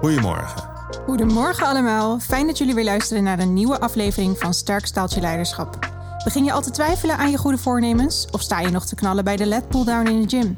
Goedemorgen. 0.00 0.62
Goedemorgen 1.06 1.66
allemaal. 1.66 2.18
Fijn 2.18 2.46
dat 2.46 2.58
jullie 2.58 2.74
weer 2.74 2.84
luisteren 2.84 3.22
naar 3.22 3.38
een 3.38 3.52
nieuwe 3.52 3.80
aflevering 3.80 4.38
van 4.38 4.54
Sterk 4.54 4.86
Staaltje 4.86 5.20
Leiderschap. 5.20 5.78
Begin 6.24 6.44
je 6.44 6.52
al 6.52 6.60
te 6.60 6.70
twijfelen 6.70 7.16
aan 7.16 7.30
je 7.30 7.36
goede 7.36 7.58
voornemens? 7.58 8.26
Of 8.30 8.40
sta 8.40 8.60
je 8.60 8.70
nog 8.70 8.86
te 8.86 8.94
knallen 8.94 9.24
bij 9.24 9.36
de 9.36 9.46
LED 9.46 9.68
pulldown 9.68 10.06
in 10.06 10.22
de 10.22 10.28
gym? 10.28 10.56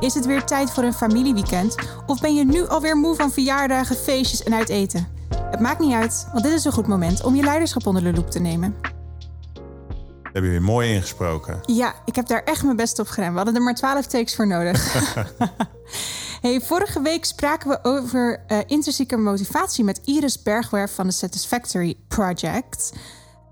Is 0.00 0.14
het 0.14 0.26
weer 0.26 0.44
tijd 0.44 0.70
voor 0.70 0.82
een 0.82 0.92
familieweekend? 0.92 1.74
Of 2.06 2.20
ben 2.20 2.34
je 2.34 2.44
nu 2.44 2.68
alweer 2.68 2.96
moe 2.96 3.14
van 3.14 3.30
verjaardagen, 3.30 3.96
feestjes 3.96 4.42
en 4.42 4.54
uit 4.54 4.68
eten? 4.68 5.08
Het 5.50 5.60
maakt 5.60 5.80
niet 5.80 5.94
uit, 5.94 6.28
want 6.32 6.44
dit 6.44 6.52
is 6.52 6.64
een 6.64 6.72
goed 6.72 6.86
moment 6.86 7.24
om 7.24 7.34
je 7.34 7.42
leiderschap 7.42 7.86
onder 7.86 8.02
de 8.02 8.12
loep 8.12 8.30
te 8.30 8.38
nemen. 8.38 8.74
Heb 10.22 10.42
je 10.42 10.50
weer 10.50 10.62
mooi 10.62 10.94
ingesproken. 10.94 11.60
Ja, 11.62 11.94
ik 12.04 12.14
heb 12.14 12.26
daar 12.26 12.42
echt 12.42 12.64
mijn 12.64 12.76
best 12.76 12.98
op 12.98 13.08
gedaan. 13.08 13.30
We 13.30 13.36
hadden 13.36 13.54
er 13.54 13.62
maar 13.62 13.74
12 13.74 14.06
takes 14.06 14.34
voor 14.34 14.46
nodig. 14.46 14.94
hey, 16.40 16.60
vorige 16.60 17.02
week 17.02 17.24
spraken 17.24 17.68
we 17.68 17.78
over 17.82 18.44
uh, 18.48 18.58
intrinsieke 18.66 19.16
motivatie 19.16 19.84
met 19.84 20.00
Iris 20.04 20.42
Bergwerf 20.42 20.94
van 20.94 21.06
de 21.06 21.12
Satisfactory 21.12 21.96
Project. 22.08 22.92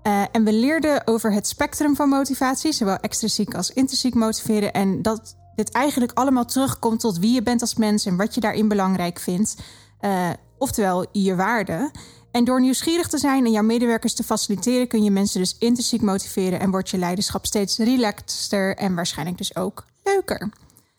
Uh, 0.03 0.23
en 0.31 0.43
we 0.43 0.53
leerden 0.53 1.07
over 1.07 1.31
het 1.31 1.47
spectrum 1.47 1.95
van 1.95 2.09
motivatie, 2.09 2.71
zowel 2.71 2.97
extrinsiek 2.97 3.55
als 3.55 3.69
intrinsiek 3.69 4.13
motiveren. 4.13 4.73
En 4.73 5.01
dat 5.01 5.35
dit 5.55 5.71
eigenlijk 5.71 6.11
allemaal 6.13 6.45
terugkomt 6.45 6.99
tot 6.99 7.19
wie 7.19 7.33
je 7.33 7.43
bent 7.43 7.61
als 7.61 7.75
mens 7.75 8.05
en 8.05 8.17
wat 8.17 8.33
je 8.33 8.41
daarin 8.41 8.67
belangrijk 8.67 9.19
vindt. 9.19 9.55
Uh, 10.01 10.29
oftewel 10.57 11.05
je 11.11 11.35
waarde. 11.35 11.91
En 12.31 12.43
door 12.43 12.61
nieuwsgierig 12.61 13.07
te 13.07 13.17
zijn 13.17 13.45
en 13.45 13.51
jouw 13.51 13.63
medewerkers 13.63 14.13
te 14.13 14.23
faciliteren, 14.23 14.87
kun 14.87 15.03
je 15.03 15.11
mensen 15.11 15.39
dus 15.39 15.55
intrinsiek 15.59 16.01
motiveren 16.01 16.59
en 16.59 16.71
wordt 16.71 16.89
je 16.89 16.97
leiderschap 16.97 17.45
steeds 17.45 17.77
relaxter 17.77 18.75
en 18.75 18.95
waarschijnlijk 18.95 19.37
dus 19.37 19.55
ook 19.55 19.85
leuker. 20.03 20.49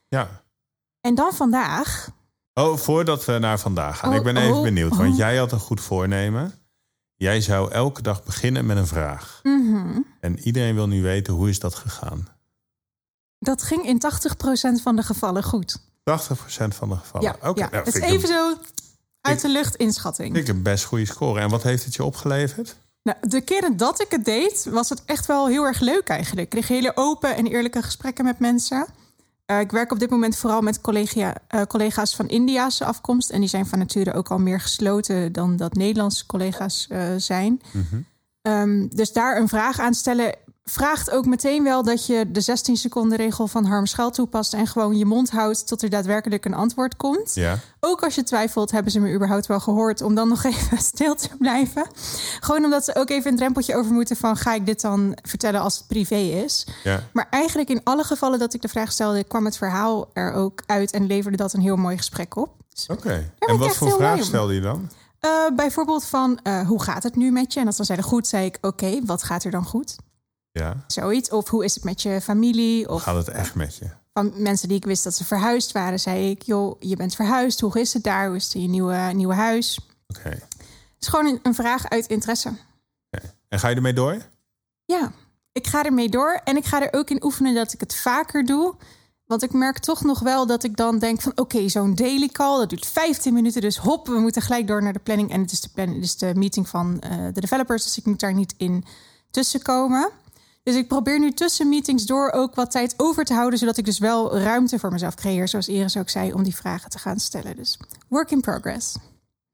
Ja. 0.09 0.47
En 1.01 1.15
dan 1.15 1.33
vandaag. 1.33 2.09
Oh, 2.55 2.77
voordat 2.77 3.25
we 3.25 3.39
naar 3.39 3.59
vandaag 3.59 3.99
gaan. 3.99 4.15
ik 4.15 4.23
ben 4.23 4.37
even 4.37 4.57
oh, 4.57 4.63
benieuwd, 4.63 4.97
want 4.97 5.11
oh. 5.11 5.17
jij 5.17 5.37
had 5.37 5.53
een 5.53 5.59
goed 5.59 5.81
voornemen. 5.81 6.53
Jij 7.15 7.41
zou 7.41 7.73
elke 7.73 8.03
dag 8.03 8.25
beginnen 8.25 8.67
met 8.67 8.77
een 8.77 8.87
vraag. 8.87 9.41
Mhm. 9.43 10.01
En 10.21 10.39
iedereen 10.39 10.75
wil 10.75 10.89
nu 10.89 11.03
weten 11.03 11.35
hoe 11.35 11.49
is 11.49 11.59
dat 11.59 11.75
gegaan? 11.75 12.29
Dat 13.39 13.63
ging 13.63 13.85
in 13.85 14.03
80% 14.79 14.83
van 14.83 14.97
de 14.97 15.03
gevallen 15.03 15.43
goed. 15.43 15.79
80% 15.79 15.83
van 16.69 16.89
de 16.89 16.97
gevallen. 16.97 17.37
Ja, 17.41 17.49
oké. 17.49 17.61
Nou, 17.61 17.75
het 17.75 17.87
is 17.87 18.01
even 18.01 18.29
zo 18.29 18.55
uit 19.21 19.41
de 19.41 19.49
lucht 19.49 19.77
inschatting. 19.77 20.37
Ik 20.37 20.47
heb 20.47 20.63
best 20.63 20.85
goede 20.85 21.07
score. 21.07 21.41
En 21.41 21.49
wat 21.49 21.63
heeft 21.63 21.85
het 21.85 21.95
je 21.95 22.05
opgeleverd? 22.05 22.77
Nou, 23.03 23.19
de 23.21 23.41
keren 23.41 23.77
dat 23.77 24.01
ik 24.01 24.11
het 24.11 24.25
deed, 24.25 24.67
was 24.71 24.89
het 24.89 25.03
echt 25.05 25.27
wel 25.27 25.47
heel 25.49 25.65
erg 25.65 25.81
leuk 25.81 26.09
eigenlijk. 26.09 26.41
Ik 26.41 26.51
kreeg 26.51 26.69
hele 26.69 26.93
open 26.95 27.37
en 27.37 27.47
eerlijke 27.47 27.83
gesprekken 27.83 28.25
met 28.25 28.39
mensen. 28.39 28.87
Uh, 29.51 29.61
ik 29.61 29.71
werk 29.71 29.93
op 29.93 29.99
dit 29.99 30.11
moment 30.11 30.37
vooral 30.37 30.61
met 30.61 30.81
collega, 30.81 31.35
uh, 31.55 31.63
collega's 31.63 32.17
van 32.17 32.29
Indiaanse 32.29 32.85
afkomst. 32.85 33.31
En 33.31 33.41
die 33.41 33.49
zijn 33.49 33.67
van 33.67 33.79
nature 33.79 34.13
ook 34.13 34.29
al 34.29 34.39
meer 34.39 34.61
gesloten 34.61 35.33
dan 35.33 35.57
dat 35.57 35.75
Nederlandse 35.75 36.27
collega's 36.27 36.89
uh, 36.93 37.15
zijn. 37.17 37.63
Mm 37.73 37.87
-hmm. 37.91 38.07
um, 38.43 38.89
dus 38.89 39.13
daar 39.13 39.41
een 39.41 39.49
vraag 39.49 39.79
aan 39.79 39.95
stellen 39.95 40.35
vraagt 40.69 41.11
ook 41.11 41.27
meteen 41.27 41.65
wel 41.65 41.83
dat 41.83 42.07
je 42.07 42.31
de 42.31 42.41
16 42.41 42.77
seconden 42.77 43.17
regel 43.17 43.47
van 43.47 43.65
Harm 43.65 43.87
Schuil 43.87 44.11
toepast 44.11 44.55
en 44.55 44.67
gewoon 44.67 44.97
je 44.97 45.05
mond 45.05 45.31
houdt 45.31 45.67
tot 45.67 45.83
er 45.83 45.91
daadwerkelijk 45.91 46.45
een 46.45 46.55
antwoord 46.55 46.97
komt. 46.97 47.35
Ja. 47.35 47.59
Ook 47.81 48.03
als 48.03 48.15
je 48.15 48.23
twijfelt, 48.23 48.71
hebben 48.71 48.93
ze 48.93 49.01
me 49.01 49.15
überhaupt 49.15 49.47
wel 49.47 49.61
gehoord 49.61 50.03
om 50.03 50.15
dan 50.15 50.29
nog 50.29 50.45
even 50.53 50.79
stil 50.79 51.15
te 51.15 51.29
blijven. 51.39 51.87
Gewoon 52.41 52.65
omdat 52.65 52.85
ze 52.85 52.95
ook 52.95 53.11
even 53.11 53.31
een 53.31 53.37
drempeltje 53.37 53.77
over 53.77 53.93
moeten 53.93 54.17
van 54.17 54.37
ga 54.37 54.55
ik 54.55 54.67
dit 54.67 54.81
dan 54.81 55.19
vertellen 55.23 55.61
als 55.61 55.77
het 55.77 55.87
privé 55.87 56.17
is. 56.17 56.67
Ja. 56.85 57.03
Maar 57.13 57.27
eigenlijk 57.31 57.69
in 57.69 57.81
alle 57.85 58.05
gevallen 58.05 58.39
dat 58.39 58.55
ik 58.55 58.63
de 58.63 58.69
vraag 58.69 58.93
stelde, 58.93 59.25
kwam 59.25 59.45
het 59.45 59.57
verhaal 59.57 60.11
er 60.13 60.33
ook 60.33 60.63
uit 60.67 60.93
en 60.93 61.07
leverde 61.07 61.37
dat 61.37 61.53
een 61.53 61.61
heel 61.61 61.77
mooi 61.77 61.97
gesprek 61.97 62.37
op. 62.37 62.51
Dus 62.69 62.87
Oké. 62.87 63.31
En 63.39 63.59
wat 63.59 63.77
voor 63.77 63.91
vraag 63.91 64.25
stelde 64.25 64.55
je 64.55 64.61
dan? 64.61 64.91
Uh, 65.21 65.57
bijvoorbeeld 65.57 66.05
van 66.05 66.41
uh, 66.43 66.67
hoe 66.67 66.83
gaat 66.83 67.03
het 67.03 67.17
nu 67.17 67.31
met 67.31 67.53
je? 67.53 67.61
En 67.61 67.67
als 67.67 67.77
dan 67.77 67.87
zeiden 67.87 68.07
goed, 68.07 68.27
zei 68.27 68.47
ik 68.47 68.59
oké, 68.61 69.01
wat 69.05 69.23
gaat 69.23 69.45
er 69.45 69.51
dan 69.51 69.65
goed? 69.65 69.97
Ja. 70.51 70.85
Zoiets. 70.87 71.31
Of 71.31 71.49
hoe 71.49 71.65
is 71.65 71.75
het 71.75 71.85
met 71.85 72.03
je 72.03 72.21
familie? 72.21 72.89
Of 72.89 73.03
gaat 73.03 73.17
het 73.17 73.29
echt 73.29 73.55
met 73.55 73.77
je? 73.77 73.89
Van 74.13 74.33
mensen 74.37 74.69
die 74.69 74.77
ik 74.77 74.85
wist 74.85 75.05
dat 75.05 75.15
ze 75.15 75.25
verhuisd 75.25 75.73
waren, 75.73 76.01
zei 76.01 76.31
ik: 76.31 76.43
joh, 76.43 76.77
je 76.81 76.97
bent 76.97 77.15
verhuisd. 77.15 77.61
Hoe 77.61 77.81
is 77.81 77.93
het 77.93 78.03
daar? 78.03 78.27
Hoe 78.27 78.37
is 78.37 78.45
het 78.45 78.55
in 78.55 78.63
je 78.63 78.69
nieuwe, 78.69 79.11
nieuwe 79.15 79.35
huis? 79.35 79.81
Oké. 80.07 80.29
Het 80.29 81.07
is 81.07 81.09
gewoon 81.09 81.27
een, 81.27 81.41
een, 81.43 81.55
vraag 81.55 81.89
uit 81.89 82.07
interesse. 82.07 82.49
Okay. 83.11 83.31
En 83.49 83.59
ga 83.59 83.69
je 83.69 83.75
ermee 83.75 83.93
door? 83.93 84.23
Ja, 84.85 85.13
ik 85.53 85.67
ga 85.67 85.85
ermee 85.85 86.09
door. 86.09 86.41
En 86.45 86.57
ik 86.57 86.65
ga 86.65 86.83
er 86.83 86.99
ook 86.99 87.11
in 87.11 87.25
oefenen 87.25 87.55
dat 87.55 87.73
ik 87.73 87.81
het 87.81 87.95
vaker 87.95 88.45
doe. 88.45 88.75
Want 89.29 89.43
ik 89.43 89.53
merk 89.53 89.79
toch 89.79 90.03
nog 90.03 90.21
wel 90.21 90.47
dat 90.47 90.65
ik 90.65 90.77
dan 90.77 90.99
denk 90.99 91.21
van... 91.21 91.33
oké, 91.35 91.69
zo'n 91.69 91.95
daily 91.95 92.29
call, 92.29 92.59
dat 92.59 92.71
duurt 92.71 92.87
15 92.87 93.35
minuten. 93.35 93.61
Dus 93.61 93.77
hop, 93.77 94.07
we 94.07 94.19
moeten 94.19 94.43
gelijk 94.43 94.67
door 94.67 94.83
naar 94.83 94.93
de 94.93 94.99
planning. 94.99 95.31
En 95.31 95.41
het 95.41 95.53
is 95.53 95.61
de, 95.61 95.69
plan, 95.75 96.05
de 96.19 96.33
meeting 96.35 96.69
van 96.69 97.03
uh, 97.05 97.27
de 97.33 97.41
developers. 97.41 97.83
Dus 97.83 97.99
ik 97.99 98.05
moet 98.05 98.21
daar 98.21 98.35
niet 98.35 98.55
in 98.57 98.85
tussenkomen. 99.31 100.11
Dus 100.69 100.77
ik 100.77 100.89
probeer 100.89 101.19
nu 101.19 101.33
tussen 101.33 101.69
meetings 101.69 102.07
door 102.07 102.31
ook 102.31 102.55
wat 102.55 102.71
tijd 102.71 102.95
over 102.97 103.25
te 103.25 103.35
houden, 103.35 103.59
zodat 103.59 103.77
ik 103.77 103.85
dus 103.85 103.99
wel 103.99 104.39
ruimte 104.39 104.79
voor 104.79 104.93
mezelf 104.93 105.15
creëer, 105.15 105.49
zoals 105.49 105.69
Iris 105.69 105.97
ook 105.97 106.09
zei, 106.09 106.33
om 106.33 106.43
die 106.43 106.57
vragen 106.57 106.91
te 106.91 106.99
gaan 106.99 107.19
stellen. 107.21 107.57
Dus 107.57 107.79
work 108.09 108.31
in 108.31 108.41
progress. 108.41 108.97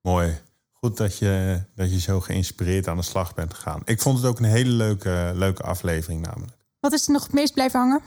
Mooi. 0.01 0.41
Goed 0.73 0.97
dat 0.97 1.19
je, 1.19 1.63
dat 1.75 1.93
je 1.93 2.01
zo 2.01 2.21
geïnspireerd 2.21 2.89
aan 2.89 2.97
de 2.97 3.03
slag 3.03 3.35
bent 3.35 3.55
gegaan. 3.55 3.83
Ik 3.85 4.01
vond 4.01 4.19
het 4.19 4.27
ook 4.27 4.39
een 4.39 4.45
hele 4.45 4.71
leuke, 4.71 5.33
leuke 5.35 5.63
aflevering 5.63 6.21
namelijk. 6.21 6.53
Wat 6.81 6.93
is 6.93 7.07
er 7.07 7.13
nog 7.13 7.23
het 7.23 7.33
meest 7.33 7.55
blijven 7.55 7.81
hangen? 7.81 8.01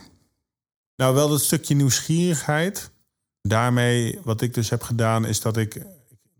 Nou, 0.96 1.14
wel 1.14 1.28
dat 1.28 1.42
stukje 1.42 1.74
nieuwsgierigheid. 1.74 2.90
Daarmee, 3.42 4.18
wat 4.24 4.40
ik 4.40 4.54
dus 4.54 4.70
heb 4.70 4.82
gedaan, 4.82 5.24
is 5.24 5.40
dat 5.40 5.56
ik 5.56 5.82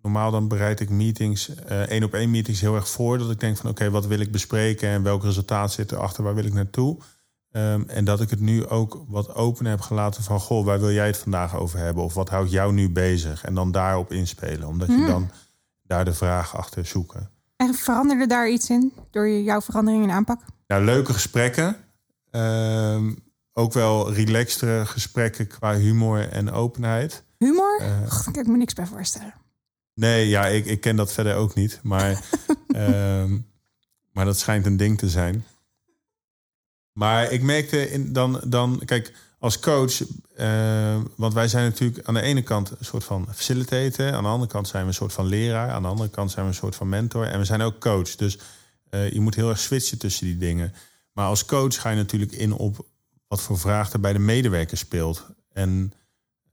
normaal 0.08 0.30
dan 0.30 0.48
bereid 0.48 0.80
ik 0.80 0.90
meetings, 0.90 1.48
uh, 1.48 1.80
één 1.80 2.04
op 2.04 2.14
één 2.14 2.30
meetings 2.30 2.60
heel 2.60 2.74
erg 2.74 2.88
voor. 2.88 3.18
Dat 3.18 3.30
ik 3.30 3.40
denk 3.40 3.56
van 3.56 3.70
oké, 3.70 3.90
wat 3.90 4.06
wil 4.06 4.20
ik 4.20 4.32
bespreken 4.32 4.88
en 4.88 5.02
welk 5.02 5.22
resultaat 5.22 5.72
zit 5.72 5.92
erachter, 5.92 6.24
waar 6.24 6.34
wil 6.34 6.44
ik 6.44 6.52
naartoe? 6.52 6.98
Um, 7.50 7.88
en 7.88 8.04
dat 8.04 8.20
ik 8.20 8.30
het 8.30 8.40
nu 8.40 8.66
ook 8.66 9.04
wat 9.08 9.34
open 9.34 9.66
heb 9.66 9.80
gelaten 9.80 10.22
van 10.22 10.40
goh, 10.40 10.64
waar 10.64 10.80
wil 10.80 10.92
jij 10.92 11.06
het 11.06 11.16
vandaag 11.16 11.56
over 11.56 11.78
hebben? 11.78 12.04
Of 12.04 12.14
wat 12.14 12.28
houdt 12.28 12.50
jou 12.50 12.72
nu 12.72 12.90
bezig? 12.90 13.44
En 13.44 13.54
dan 13.54 13.72
daarop 13.72 14.12
inspelen, 14.12 14.68
omdat 14.68 14.88
je 14.88 14.94
hmm. 14.94 15.06
dan 15.06 15.30
daar 15.82 16.04
de 16.04 16.14
vraag 16.14 16.56
achter 16.56 16.86
zoeken. 16.86 17.30
En 17.56 17.74
veranderde 17.74 18.26
daar 18.26 18.50
iets 18.50 18.70
in 18.70 18.92
door 19.10 19.28
jouw 19.28 19.60
verandering 19.60 20.02
in 20.02 20.10
aanpak? 20.10 20.40
Nou, 20.66 20.84
leuke 20.84 21.12
gesprekken. 21.12 21.76
Um, 22.30 23.18
ook 23.52 23.72
wel 23.72 24.12
relaxtere 24.12 24.86
gesprekken 24.86 25.46
qua 25.46 25.74
humor 25.74 26.28
en 26.28 26.50
openheid. 26.50 27.22
Humor? 27.38 27.80
Uh, 27.80 27.86
daar 28.00 28.22
kan 28.24 28.34
ik 28.34 28.46
me 28.46 28.56
niks 28.56 28.74
bij 28.74 28.86
voorstellen. 28.86 29.34
Nee, 29.98 30.28
ja, 30.28 30.46
ik, 30.46 30.66
ik 30.66 30.80
ken 30.80 30.96
dat 30.96 31.12
verder 31.12 31.34
ook 31.34 31.54
niet. 31.54 31.80
Maar, 31.82 32.24
um, 32.76 33.46
maar 34.14 34.24
dat 34.24 34.38
schijnt 34.38 34.66
een 34.66 34.76
ding 34.76 34.98
te 34.98 35.08
zijn. 35.08 35.44
Maar 36.92 37.32
ik 37.32 37.42
merkte 37.42 37.90
in, 37.90 38.12
dan, 38.12 38.40
dan, 38.46 38.82
kijk, 38.84 39.12
als 39.38 39.60
coach, 39.60 40.00
uh, 40.36 41.00
want 41.16 41.34
wij 41.34 41.48
zijn 41.48 41.64
natuurlijk 41.64 42.06
aan 42.06 42.14
de 42.14 42.20
ene 42.20 42.42
kant 42.42 42.70
een 42.70 42.84
soort 42.84 43.04
van 43.04 43.26
facilitator, 43.34 44.12
aan 44.12 44.22
de 44.22 44.28
andere 44.28 44.50
kant 44.50 44.68
zijn 44.68 44.82
we 44.82 44.88
een 44.88 44.94
soort 44.94 45.12
van 45.12 45.26
leraar, 45.26 45.70
aan 45.70 45.82
de 45.82 45.88
andere 45.88 46.10
kant 46.10 46.30
zijn 46.30 46.44
we 46.44 46.50
een 46.50 46.58
soort 46.58 46.76
van 46.76 46.88
mentor 46.88 47.26
en 47.26 47.38
we 47.38 47.44
zijn 47.44 47.60
ook 47.60 47.80
coach. 47.80 48.16
Dus 48.16 48.38
uh, 48.90 49.10
je 49.10 49.20
moet 49.20 49.34
heel 49.34 49.48
erg 49.48 49.58
switchen 49.58 49.98
tussen 49.98 50.26
die 50.26 50.38
dingen. 50.38 50.74
Maar 51.12 51.26
als 51.26 51.44
coach 51.44 51.80
ga 51.80 51.90
je 51.90 51.96
natuurlijk 51.96 52.32
in 52.32 52.52
op 52.52 52.86
wat 53.28 53.40
voor 53.40 53.58
vraag 53.58 53.92
er 53.92 54.00
bij 54.00 54.12
de 54.12 54.18
medewerker 54.18 54.76
speelt. 54.76 55.26
En 55.52 55.92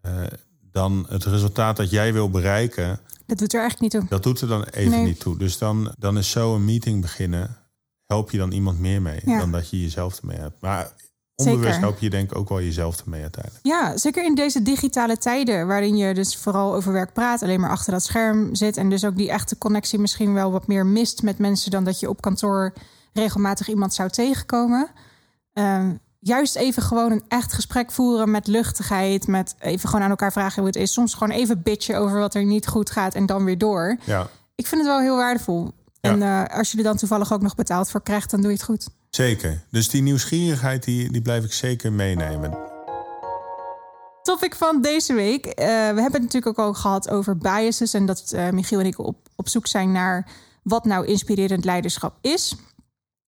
uh, 0.05 0.23
dan 0.71 1.05
het 1.09 1.23
resultaat 1.23 1.77
dat 1.77 1.89
jij 1.89 2.13
wil 2.13 2.29
bereiken, 2.29 2.99
dat 3.25 3.37
doet 3.37 3.53
er 3.53 3.59
eigenlijk 3.59 3.93
niet 3.93 4.01
toe. 4.01 4.09
Dat 4.09 4.23
doet 4.23 4.41
er 4.41 4.47
dan 4.47 4.63
even 4.63 5.03
niet 5.03 5.19
toe. 5.19 5.37
Dus 5.37 5.57
dan, 5.57 5.93
dan 5.97 6.17
is 6.17 6.29
zo 6.29 6.55
een 6.55 6.65
meeting 6.65 7.01
beginnen. 7.01 7.57
Help 8.05 8.31
je 8.31 8.37
dan 8.37 8.51
iemand 8.51 8.79
meer 8.79 9.01
mee 9.01 9.21
dan 9.25 9.51
dat 9.51 9.69
je 9.69 9.81
jezelf 9.81 10.19
ermee 10.19 10.37
hebt. 10.37 10.61
Maar 10.61 10.93
onbewust 11.35 11.63
zeker. 11.63 11.79
help 11.79 11.99
je 11.99 12.09
denk 12.09 12.31
ik 12.31 12.37
ook 12.37 12.49
wel 12.49 12.61
jezelf 12.61 13.01
ermee 13.01 13.21
uiteindelijk. 13.21 13.65
Ja, 13.65 13.97
zeker 13.97 14.25
in 14.25 14.35
deze 14.35 14.61
digitale 14.61 15.17
tijden 15.17 15.67
waarin 15.67 15.97
je 15.97 16.13
dus 16.13 16.35
vooral 16.35 16.75
over 16.75 16.93
werk 16.93 17.13
praat, 17.13 17.41
alleen 17.41 17.59
maar 17.59 17.69
achter 17.69 17.93
dat 17.93 18.03
scherm 18.03 18.55
zit 18.55 18.77
en 18.77 18.89
dus 18.89 19.05
ook 19.05 19.17
die 19.17 19.29
echte 19.29 19.57
connectie 19.57 19.99
misschien 19.99 20.33
wel 20.33 20.51
wat 20.51 20.67
meer 20.67 20.85
mist 20.85 21.21
met 21.23 21.37
mensen 21.37 21.71
dan 21.71 21.83
dat 21.83 21.99
je 21.99 22.09
op 22.09 22.21
kantoor 22.21 22.73
regelmatig 23.13 23.69
iemand 23.69 23.93
zou 23.93 24.09
tegenkomen. 24.09 24.89
Uh, 25.53 25.89
juist 26.25 26.55
even 26.55 26.83
gewoon 26.83 27.11
een 27.11 27.23
echt 27.27 27.53
gesprek 27.53 27.91
voeren 27.91 28.31
met 28.31 28.47
luchtigheid. 28.47 29.27
Met 29.27 29.55
even 29.59 29.89
gewoon 29.89 30.03
aan 30.03 30.09
elkaar 30.09 30.31
vragen 30.31 30.57
hoe 30.57 30.67
het 30.67 30.75
is. 30.75 30.93
Soms 30.93 31.13
gewoon 31.13 31.37
even 31.37 31.61
bitchen 31.61 31.97
over 31.97 32.19
wat 32.19 32.35
er 32.35 32.45
niet 32.45 32.67
goed 32.67 32.89
gaat 32.89 33.15
en 33.15 33.25
dan 33.25 33.45
weer 33.45 33.57
door. 33.57 33.97
Ja. 34.03 34.27
Ik 34.55 34.67
vind 34.67 34.81
het 34.81 34.89
wel 34.89 34.99
heel 34.99 35.15
waardevol. 35.15 35.71
En 36.01 36.21
uh, 36.21 36.43
als 36.45 36.71
je 36.71 36.77
er 36.77 36.83
dan 36.83 36.97
toevallig 36.97 37.33
ook 37.33 37.41
nog 37.41 37.55
betaald 37.55 37.89
voor 37.89 38.01
krijgt, 38.01 38.31
dan 38.31 38.41
doe 38.41 38.49
je 38.49 38.55
het 38.55 38.65
goed. 38.65 38.87
Zeker. 39.09 39.63
Dus 39.71 39.89
die 39.89 40.01
nieuwsgierigheid, 40.01 40.83
die, 40.83 41.11
die 41.11 41.21
blijf 41.21 41.43
ik 41.43 41.53
zeker 41.53 41.91
meenemen. 41.91 42.57
Topic 44.21 44.55
van 44.55 44.81
deze 44.81 45.13
week. 45.13 45.45
Uh, 45.45 45.55
we 45.55 45.63
hebben 46.01 46.11
het 46.11 46.21
natuurlijk 46.21 46.47
ook 46.47 46.65
al 46.65 46.73
gehad 46.73 47.09
over 47.09 47.37
biases. 47.37 47.93
En 47.93 48.05
dat 48.05 48.31
uh, 48.35 48.49
Michiel 48.49 48.79
en 48.79 48.85
ik 48.85 48.99
op, 48.99 49.17
op 49.35 49.49
zoek 49.49 49.67
zijn 49.67 49.91
naar 49.91 50.27
wat 50.63 50.85
nou 50.85 51.05
inspirerend 51.05 51.65
leiderschap 51.65 52.17
is. 52.21 52.55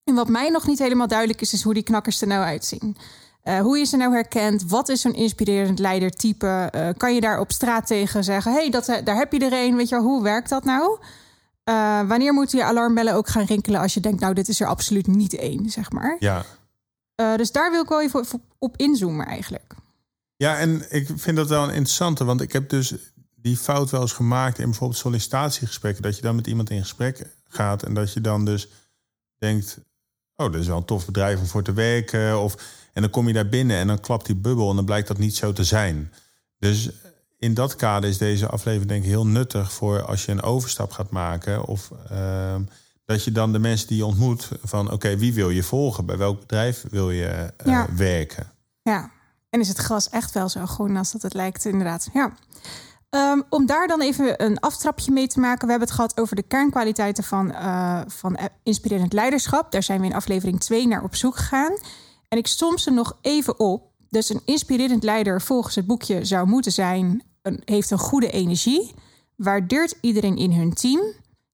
En 0.08 0.14
wat 0.14 0.28
mij 0.28 0.48
nog 0.48 0.66
niet 0.66 0.78
helemaal 0.78 1.06
duidelijk 1.06 1.40
is, 1.40 1.52
is 1.52 1.62
hoe 1.62 1.74
die 1.74 1.82
knakkers 1.82 2.20
er 2.20 2.26
nou 2.26 2.44
uitzien. 2.44 2.96
Uh, 3.44 3.60
hoe 3.60 3.78
je 3.78 3.84
ze 3.84 3.96
nou 3.96 4.12
herkent? 4.12 4.64
Wat 4.66 4.88
is 4.88 5.00
zo'n 5.00 5.14
inspirerend 5.14 5.78
leidertype? 5.78 6.72
Uh, 6.74 6.88
kan 6.96 7.14
je 7.14 7.20
daar 7.20 7.40
op 7.40 7.52
straat 7.52 7.86
tegen 7.86 8.24
zeggen: 8.24 8.52
hey, 8.52 8.70
dat, 8.70 9.00
daar 9.04 9.16
heb 9.16 9.32
je 9.32 9.38
er 9.38 9.52
een. 9.52 9.76
Weet 9.76 9.88
je 9.88 9.94
wel, 9.94 10.04
hoe 10.04 10.22
werkt 10.22 10.48
dat 10.48 10.64
nou? 10.64 10.98
Uh, 11.64 12.08
wanneer 12.08 12.32
moeten 12.32 12.58
je 12.58 12.64
alarmbellen 12.64 13.14
ook 13.14 13.28
gaan 13.28 13.44
rinkelen 13.44 13.80
als 13.80 13.94
je 13.94 14.00
denkt: 14.00 14.20
nou, 14.20 14.34
dit 14.34 14.48
is 14.48 14.60
er 14.60 14.66
absoluut 14.66 15.06
niet 15.06 15.34
één, 15.34 15.70
zeg 15.70 15.90
maar? 15.90 16.16
Ja. 16.18 16.44
dus 17.36 17.52
daar 17.52 17.70
wil 17.70 17.82
ik 17.82 17.88
wel 17.88 18.02
even 18.02 18.24
op 18.58 18.76
inzoomen, 18.76 19.26
eigenlijk. 19.26 19.74
Ja, 20.36 20.58
en 20.58 20.84
ik 20.88 21.08
vind 21.16 21.36
dat 21.36 21.48
wel 21.48 21.62
een 21.62 21.68
interessante, 21.74 22.24
want 22.24 22.40
ik 22.40 22.52
heb 22.52 22.68
dus 22.68 22.94
die 23.34 23.56
fout 23.56 23.90
wel 23.90 24.00
eens 24.00 24.12
gemaakt 24.12 24.58
in 24.58 24.64
bijvoorbeeld 24.64 25.00
sollicitatiegesprekken. 25.00 26.02
Dat 26.02 26.16
je 26.16 26.22
dan 26.22 26.36
met 26.36 26.46
iemand 26.46 26.70
in 26.70 26.80
gesprek 26.80 27.26
gaat 27.48 27.82
en 27.82 27.94
dat 27.94 28.12
je 28.12 28.20
dan 28.20 28.44
dus 28.44 28.68
denkt: 29.38 29.78
oh, 30.38 30.52
dat 30.52 30.60
is 30.60 30.66
wel 30.66 30.76
een 30.76 30.84
tof 30.84 31.06
bedrijf 31.06 31.40
om 31.40 31.46
voor 31.46 31.62
te 31.62 31.72
werken. 31.72 32.40
Of, 32.40 32.54
en 32.92 33.02
dan 33.02 33.10
kom 33.10 33.26
je 33.26 33.34
daar 33.34 33.48
binnen 33.48 33.76
en 33.76 33.86
dan 33.86 34.00
klapt 34.00 34.26
die 34.26 34.36
bubbel 34.36 34.70
en 34.70 34.76
dan 34.76 34.84
blijkt 34.84 35.08
dat 35.08 35.18
niet 35.18 35.36
zo 35.36 35.52
te 35.52 35.64
zijn. 35.64 36.12
Dus 36.58 36.90
in 37.38 37.54
dat 37.54 37.76
kader 37.76 38.10
is 38.10 38.18
deze 38.18 38.48
aflevering 38.48 38.88
denk 38.88 39.02
ik 39.02 39.08
heel 39.08 39.26
nuttig 39.26 39.72
voor 39.72 40.02
als 40.02 40.24
je 40.24 40.32
een 40.32 40.42
overstap 40.42 40.92
gaat 40.92 41.10
maken. 41.10 41.64
Of 41.64 41.90
ehm, 42.10 42.62
dat 43.04 43.24
je 43.24 43.32
dan 43.32 43.52
de 43.52 43.58
mensen 43.58 43.88
die 43.88 43.96
je 43.96 44.06
ontmoet 44.06 44.48
van 44.62 44.90
oké, 44.90 45.16
wie 45.16 45.34
wil 45.34 45.50
je 45.50 45.62
volgen? 45.62 46.06
Bij 46.06 46.16
welk 46.16 46.40
bedrijf 46.40 46.84
wil 46.90 47.10
je 47.10 47.52
uh, 47.66 47.84
werken? 47.96 48.52
Ja, 48.82 49.10
en 49.50 49.60
is 49.60 49.68
het 49.68 49.78
gras 49.78 50.08
echt 50.08 50.32
wel 50.32 50.48
zo 50.48 50.66
groen 50.66 50.96
als 50.96 51.12
dat 51.12 51.22
het 51.22 51.34
lijkt, 51.34 51.64
inderdaad. 51.64 52.08
Ja. 52.12 52.32
Um, 53.10 53.44
om 53.48 53.66
daar 53.66 53.86
dan 53.86 54.00
even 54.00 54.44
een 54.44 54.60
aftrapje 54.60 55.12
mee 55.12 55.26
te 55.26 55.40
maken. 55.40 55.64
We 55.64 55.70
hebben 55.70 55.88
het 55.88 55.96
gehad 55.96 56.20
over 56.20 56.36
de 56.36 56.42
kernkwaliteiten 56.42 57.24
van, 57.24 57.50
uh, 57.50 58.00
van 58.06 58.38
inspirerend 58.62 59.12
leiderschap. 59.12 59.72
Daar 59.72 59.82
zijn 59.82 60.00
we 60.00 60.06
in 60.06 60.14
aflevering 60.14 60.60
2 60.60 60.86
naar 60.86 61.02
op 61.02 61.14
zoek 61.14 61.36
gegaan. 61.36 61.76
En 62.28 62.38
ik 62.38 62.46
som 62.46 62.78
ze 62.78 62.90
nog 62.90 63.18
even 63.20 63.58
op. 63.58 63.90
Dus 64.08 64.28
een 64.28 64.42
inspirerend 64.44 65.02
leider 65.02 65.42
volgens 65.42 65.74
het 65.74 65.86
boekje 65.86 66.24
zou 66.24 66.46
moeten 66.46 66.72
zijn... 66.72 67.22
Heeft 67.64 67.90
een 67.90 67.98
goede 67.98 68.30
energie, 68.30 68.94
waardeert 69.36 69.98
iedereen 70.00 70.36
in 70.36 70.52
hun 70.52 70.74
team... 70.74 71.00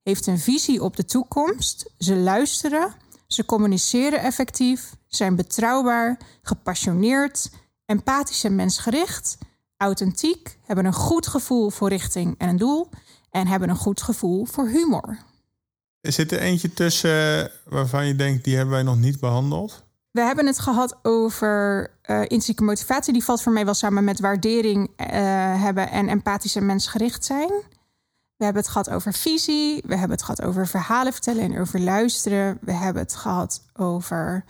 heeft 0.03 0.27
een 0.27 0.39
visie 0.39 0.83
op 0.83 0.97
de 0.97 1.05
toekomst, 1.05 1.91
ze 1.99 2.17
luisteren... 2.17 2.95
ze 3.27 3.45
communiceren 3.45 4.21
effectief, 4.21 4.95
zijn 5.07 5.37
betrouwbaar, 5.37 6.19
gepassioneerd 6.43 7.51
empathisch 7.87 8.45
en 8.45 8.55
mensgericht, 8.55 9.39
authentiek, 9.85 10.59
hebben 10.67 10.85
een 10.85 10.93
goed 10.93 11.27
gevoel 11.27 11.71
voor 11.71 11.89
richting 11.89 12.35
en 12.39 12.49
een 12.49 12.57
doel 12.57 12.89
en 13.31 13.47
hebben 13.47 13.69
een 13.69 13.77
goed 13.77 14.03
gevoel 14.03 14.45
voor 14.45 14.69
humor. 14.69 15.19
Zit 16.01 16.33
er 16.33 16.39
eentje 16.39 16.73
tussen 16.73 17.51
waarvan 17.65 18.07
je 18.07 18.17
denkt, 18.17 18.45
die 18.45 18.57
hebben 18.57 18.75
wij 18.75 18.83
nog 18.83 18.99
niet 18.99 19.21
behandeld? 19.21 19.85
We 20.11 20.21
hebben 20.21 20.47
het 20.47 20.59
gehad 20.59 20.99
over 21.03 21.91
uh, 22.07 22.21
intrinsieke 22.21 22.63
motivatie. 22.63 23.13
Die 23.13 23.25
valt 23.25 23.43
voor 23.43 23.53
mij 23.53 23.65
wel 23.65 23.75
samen 23.75 24.05
met 24.05 24.21
waardering 24.21 24.89
uh, 24.89 25.07
hebben 25.63 25.91
en 25.91 26.09
empathisch 26.09 26.57
en 26.57 26.67
mensgericht 26.67 27.25
zijn. 27.25 27.49
We 28.37 28.45
hebben 28.45 28.63
het 28.63 28.71
gehad 28.71 28.91
over 28.91 29.13
visie. 29.13 29.83
We 29.87 29.97
hebben 29.97 30.17
het 30.17 30.23
gehad 30.23 30.43
over 30.43 30.67
verhalen 30.67 31.13
vertellen 31.13 31.43
en 31.43 31.61
over 31.61 31.81
luisteren. 31.81 32.59
We 32.61 32.73
hebben 32.73 33.03
het 33.03 33.15
gehad 33.15 33.63
over 33.73 34.45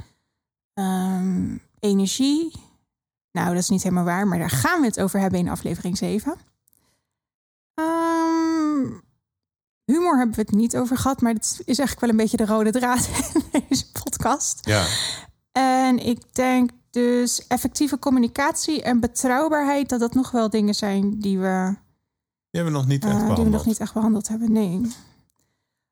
um, 0.74 1.62
energie. 1.80 2.52
Nou, 3.34 3.48
dat 3.48 3.62
is 3.62 3.68
niet 3.68 3.82
helemaal 3.82 4.04
waar, 4.04 4.26
maar 4.26 4.38
daar 4.38 4.50
gaan 4.50 4.80
we 4.80 4.86
het 4.86 5.00
over 5.00 5.20
hebben 5.20 5.38
in 5.38 5.48
aflevering 5.48 5.96
7. 5.96 6.32
Um, 6.32 6.36
ehm, 7.74 8.92
humor 9.84 10.16
hebben 10.16 10.34
we 10.34 10.40
het 10.40 10.50
niet 10.50 10.76
over 10.76 10.96
gehad, 10.96 11.20
maar 11.20 11.32
het 11.32 11.62
is 11.64 11.78
eigenlijk 11.78 12.00
wel 12.00 12.10
een 12.10 12.16
beetje 12.16 12.36
de 12.36 12.46
rode 12.46 12.70
draad 12.70 13.08
in 13.52 13.64
deze 13.68 13.92
podcast. 13.92 14.66
Ja. 14.66 14.86
En 15.52 15.98
ik 15.98 16.34
denk 16.34 16.70
dus 16.90 17.46
effectieve 17.46 17.98
communicatie 17.98 18.82
en 18.82 19.00
betrouwbaarheid, 19.00 19.88
dat 19.88 20.00
dat 20.00 20.14
nog 20.14 20.30
wel 20.30 20.50
dingen 20.50 20.74
zijn 20.74 21.20
die 21.20 21.38
we. 21.38 21.76
Die 22.50 22.62
hebben 22.62 22.72
we 22.72 22.78
nog 22.78 22.88
niet 22.88 23.04
echt 23.04 23.12
uh, 23.12 23.18
behandeld. 23.18 23.36
Die 23.36 23.50
we 23.50 23.56
nog 23.56 23.66
niet 23.66 23.80
echt 23.80 23.94
behandeld 23.94 24.28
hebben, 24.28 24.52
nee. 24.52 24.80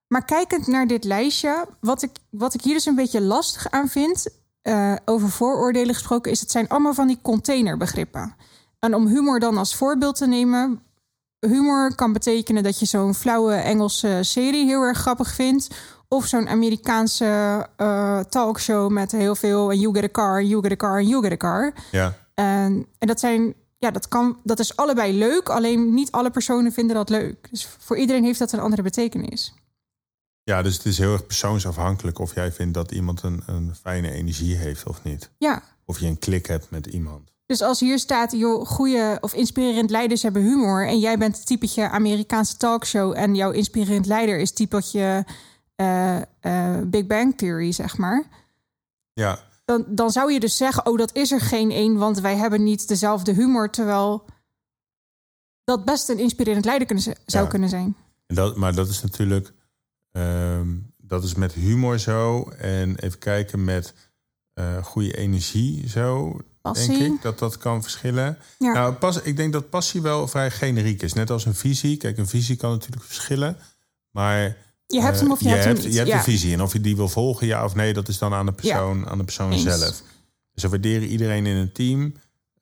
Maar 0.06 0.24
kijkend 0.24 0.66
naar 0.66 0.86
dit 0.86 1.04
lijstje, 1.04 1.68
wat 1.80 2.02
ik, 2.02 2.10
wat 2.30 2.54
ik 2.54 2.62
hier 2.62 2.74
dus 2.74 2.86
een 2.86 2.94
beetje 2.94 3.20
lastig 3.20 3.70
aan 3.70 3.88
vind, 3.88 4.26
uh, 4.62 4.94
over 5.04 5.30
vooroordelen 5.30 5.94
gesproken 5.94 6.30
is, 6.32 6.40
het 6.40 6.50
zijn 6.50 6.68
allemaal 6.68 6.94
van 6.94 7.06
die 7.06 7.18
containerbegrippen. 7.22 8.34
En 8.78 8.94
om 8.94 9.06
humor 9.06 9.40
dan 9.40 9.58
als 9.58 9.76
voorbeeld 9.76 10.16
te 10.16 10.26
nemen. 10.26 10.82
Humor 11.40 11.94
kan 11.94 12.12
betekenen 12.12 12.62
dat 12.62 12.78
je 12.78 12.86
zo'n 12.86 13.14
flauwe 13.14 13.54
Engelse 13.54 14.18
serie 14.20 14.66
heel 14.66 14.82
erg 14.82 14.98
grappig 14.98 15.34
vindt. 15.34 15.68
Of 16.08 16.26
zo'n 16.26 16.48
Amerikaanse 16.48 17.66
uh, 17.76 18.18
talkshow 18.18 18.90
met 18.90 19.12
heel 19.12 19.34
veel. 19.34 19.70
En 19.70 19.78
you 19.78 19.94
get 19.94 20.04
a 20.04 20.08
car, 20.08 20.42
you 20.42 20.62
get 20.62 20.72
a 20.72 20.76
car, 20.76 21.02
you 21.02 21.22
get 21.22 21.32
a 21.32 21.36
car. 21.36 21.72
Ja. 21.90 22.14
En, 22.34 22.86
en 22.98 23.06
dat 23.06 23.20
zijn. 23.20 23.54
Ja, 23.78 23.90
dat, 23.90 24.08
kan, 24.08 24.38
dat 24.42 24.58
is 24.58 24.76
allebei 24.76 25.18
leuk. 25.18 25.48
Alleen 25.48 25.94
niet 25.94 26.10
alle 26.10 26.30
personen 26.30 26.72
vinden 26.72 26.96
dat 26.96 27.08
leuk. 27.08 27.48
Dus 27.50 27.68
voor 27.78 27.96
iedereen 27.96 28.24
heeft 28.24 28.38
dat 28.38 28.52
een 28.52 28.60
andere 28.60 28.82
betekenis. 28.82 29.54
Ja, 30.44 30.62
dus 30.62 30.76
het 30.76 30.86
is 30.86 30.98
heel 30.98 31.12
erg 31.12 31.26
persoonsafhankelijk 31.26 32.18
of 32.18 32.34
jij 32.34 32.52
vindt 32.52 32.74
dat 32.74 32.92
iemand 32.92 33.22
een, 33.22 33.42
een 33.46 33.74
fijne 33.74 34.10
energie 34.10 34.56
heeft 34.56 34.86
of 34.86 35.02
niet. 35.02 35.30
Ja. 35.38 35.62
Of 35.84 35.98
je 35.98 36.06
een 36.06 36.18
klik 36.18 36.46
hebt 36.46 36.70
met 36.70 36.86
iemand. 36.86 37.32
Dus 37.46 37.62
als 37.62 37.80
hier 37.80 37.98
staat, 37.98 38.32
joh, 38.32 38.66
goede 38.66 39.18
of 39.20 39.34
inspirerend 39.34 39.90
leiders 39.90 40.22
hebben 40.22 40.42
humor. 40.42 40.86
En 40.86 40.98
jij 40.98 41.18
bent 41.18 41.36
het 41.36 41.46
typetje 41.46 41.88
Amerikaanse 41.88 42.56
talkshow. 42.56 43.12
En 43.16 43.34
jouw 43.34 43.50
inspirerend 43.50 44.06
leider 44.06 44.38
is 44.38 44.52
typetje 44.52 45.24
uh, 45.76 46.20
uh, 46.42 46.78
Big 46.84 47.06
Bang 47.06 47.36
Theory, 47.36 47.72
zeg 47.72 47.96
maar. 47.96 48.24
Ja. 49.12 49.38
Dan, 49.64 49.84
dan 49.88 50.10
zou 50.10 50.32
je 50.32 50.40
dus 50.40 50.56
zeggen, 50.56 50.86
oh, 50.86 50.98
dat 50.98 51.14
is 51.14 51.32
er 51.32 51.40
geen 51.40 51.70
één, 51.70 51.96
want 51.96 52.20
wij 52.20 52.36
hebben 52.36 52.62
niet 52.62 52.88
dezelfde 52.88 53.32
humor. 53.32 53.70
Terwijl 53.70 54.24
dat 55.64 55.84
best 55.84 56.08
een 56.08 56.18
inspirerend 56.18 56.64
leider 56.64 56.86
kunnen, 56.86 57.16
zou 57.26 57.48
kunnen 57.48 57.68
zijn. 57.68 57.96
En 58.26 58.34
dat, 58.34 58.56
maar 58.56 58.74
dat 58.74 58.88
is 58.88 59.02
natuurlijk 59.02 59.52
Ehm, 60.12 60.68
dat 60.96 61.24
is 61.24 61.34
met 61.34 61.52
humor 61.52 61.98
zo. 61.98 62.48
En 62.58 62.96
even 62.96 63.18
kijken 63.18 63.64
met 63.64 63.94
uh, 64.54 64.84
goede 64.84 65.16
energie 65.16 65.88
zo. 65.88 66.38
Passie. 66.62 66.98
Denk 66.98 67.14
ik 67.14 67.22
dat 67.22 67.38
dat 67.38 67.58
kan 67.58 67.82
verschillen. 67.82 68.38
Ja. 68.58 68.72
Nou, 68.72 68.92
pas, 68.94 69.22
ik 69.22 69.36
denk 69.36 69.52
dat 69.52 69.70
passie 69.70 70.02
wel 70.02 70.28
vrij 70.28 70.50
generiek 70.50 71.02
is. 71.02 71.12
Net 71.12 71.30
als 71.30 71.44
een 71.44 71.54
visie. 71.54 71.96
Kijk, 71.96 72.18
een 72.18 72.28
visie 72.28 72.56
kan 72.56 72.70
natuurlijk 72.70 73.04
verschillen. 73.04 73.56
Maar 74.10 74.56
je 74.86 75.00
hebt 75.00 75.20
hem 75.20 75.30
of 75.30 75.40
je, 75.40 75.48
hebt, 75.48 75.64
hem 75.64 75.74
niet. 75.74 75.92
Je 75.92 75.98
hebt 75.98 76.10
een 76.10 76.22
visie. 76.22 76.52
En 76.52 76.62
of 76.62 76.72
je 76.72 76.80
die 76.80 76.96
wil 76.96 77.08
volgen, 77.08 77.46
ja 77.46 77.64
of 77.64 77.74
nee, 77.74 77.92
dat 77.92 78.08
is 78.08 78.18
dan 78.18 78.34
aan 78.34 78.46
de 78.46 78.52
persoon, 78.52 79.08
aan 79.08 79.18
de 79.18 79.24
persoon 79.24 79.58
zelf. 79.58 80.02
Dus 80.52 80.62
we 80.62 80.68
waarderen 80.68 81.08
iedereen 81.08 81.46
in 81.46 81.56
een 81.56 81.72
team. 81.72 82.14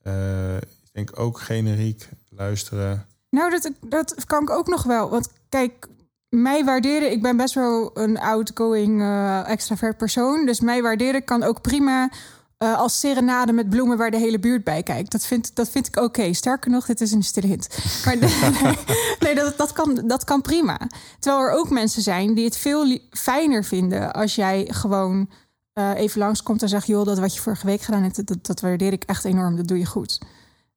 Uh, 0.03 0.56
ik 0.56 0.91
denk 0.93 1.19
ook 1.19 1.41
generiek 1.41 2.08
luisteren. 2.29 3.06
Nou, 3.31 3.50
dat, 3.50 3.73
dat 3.81 4.25
kan 4.26 4.43
ik 4.43 4.50
ook 4.50 4.67
nog 4.67 4.82
wel. 4.82 5.11
Want 5.11 5.29
kijk, 5.49 5.88
mij 6.31 6.65
waarderen, 6.65 7.11
ik 7.11 7.23
ben 7.23 7.37
best 7.37 7.55
wel 7.55 7.91
een 7.94 8.19
outgoing 8.19 9.01
uh, 9.01 9.49
extravert 9.49 9.96
persoon. 9.96 10.46
Dus 10.46 10.60
mij 10.60 10.82
waarderen 10.82 11.25
kan 11.25 11.43
ook 11.43 11.60
prima 11.60 12.10
uh, 12.58 12.79
als 12.79 13.01
serenade 13.01 13.53
met 13.53 13.70
bloemen 13.70 13.96
waar 13.96 14.10
de 14.10 14.19
hele 14.19 14.39
buurt 14.39 14.65
bij 14.65 14.82
kijkt. 14.82 15.13
Dat 15.13 15.27
vind, 15.27 15.55
dat 15.55 15.69
vind 15.69 15.87
ik 15.87 15.96
oké. 15.96 16.32
Sterker 16.32 16.70
nog, 16.70 16.87
dit 16.87 17.01
is 17.01 17.13
een 17.13 17.22
stille 17.22 17.46
hint. 17.46 17.69
Maar 18.05 18.17
nee, 18.19 18.77
nee 19.20 19.34
dat, 19.34 19.58
dat, 19.58 19.72
kan, 19.72 20.03
dat 20.05 20.25
kan 20.25 20.41
prima. 20.41 20.81
Terwijl 21.19 21.43
er 21.44 21.53
ook 21.53 21.70
mensen 21.70 22.03
zijn 22.03 22.34
die 22.34 22.44
het 22.44 22.56
veel 22.56 22.99
fijner 23.10 23.65
vinden 23.65 24.13
als 24.13 24.34
jij 24.34 24.67
gewoon 24.70 25.29
uh, 25.75 25.91
even 25.94 26.19
langskomt 26.19 26.63
en 26.63 26.69
zegt: 26.69 26.87
joh, 26.87 27.05
dat 27.05 27.19
wat 27.19 27.34
je 27.34 27.41
vorige 27.41 27.67
week 27.67 27.81
gedaan 27.81 28.03
hebt, 28.03 28.27
dat, 28.27 28.46
dat 28.46 28.60
waardeer 28.60 28.93
ik 28.93 29.05
echt 29.05 29.25
enorm. 29.25 29.56
Dat 29.56 29.69
doe 29.69 29.79
je 29.79 29.87
goed. 29.87 30.20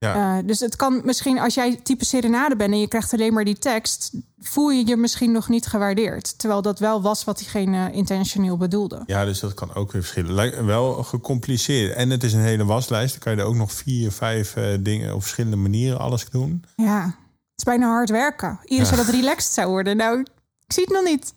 Ja. 0.03 0.38
Uh, 0.38 0.48
dus 0.48 0.60
het 0.60 0.75
kan 0.75 1.01
misschien, 1.03 1.39
als 1.39 1.53
jij 1.53 1.75
type 1.75 2.05
serenade 2.05 2.55
bent 2.55 2.72
en 2.72 2.79
je 2.79 2.88
krijgt 2.88 3.13
alleen 3.13 3.33
maar 3.33 3.43
die 3.43 3.57
tekst, 3.57 4.12
voel 4.39 4.69
je 4.69 4.88
je 4.88 4.98
misschien 4.98 5.31
nog 5.31 5.50
niet 5.50 5.65
gewaardeerd. 5.65 6.39
Terwijl 6.39 6.62
dat 6.62 6.79
wel 6.79 7.01
was 7.01 7.24
wat 7.24 7.38
diegene 7.38 7.91
intentioneel 7.91 8.57
bedoelde. 8.57 9.03
Ja, 9.05 9.25
dus 9.25 9.39
dat 9.39 9.53
kan 9.53 9.74
ook 9.74 9.91
weer 9.91 10.01
verschillen. 10.01 10.33
Lijkt 10.33 10.63
wel 10.63 11.03
gecompliceerd. 11.03 11.95
En 11.95 12.10
het 12.10 12.24
is 12.24 12.33
een 12.33 12.41
hele 12.41 12.65
waslijst. 12.65 13.12
Dan 13.12 13.19
kan 13.19 13.36
je 13.36 13.39
er 13.39 13.48
ook 13.48 13.55
nog 13.55 13.72
vier, 13.72 14.12
vijf 14.12 14.55
uh, 14.55 14.65
dingen 14.79 15.13
op 15.13 15.22
verschillende 15.22 15.57
manieren 15.57 16.00
alles 16.00 16.29
doen. 16.29 16.63
Ja, 16.75 17.03
het 17.05 17.13
is 17.55 17.63
bijna 17.63 17.88
hard 17.88 18.10
werken. 18.10 18.60
Iedereen 18.63 18.91
ja. 18.91 18.95
zou 18.95 19.05
dat 19.05 19.15
relaxed 19.15 19.53
zou 19.53 19.69
worden. 19.69 19.98
Nou, 19.98 20.19
ik 20.65 20.74
zie 20.74 20.83
het 20.83 20.93
nog 20.93 21.03
niet. 21.03 21.33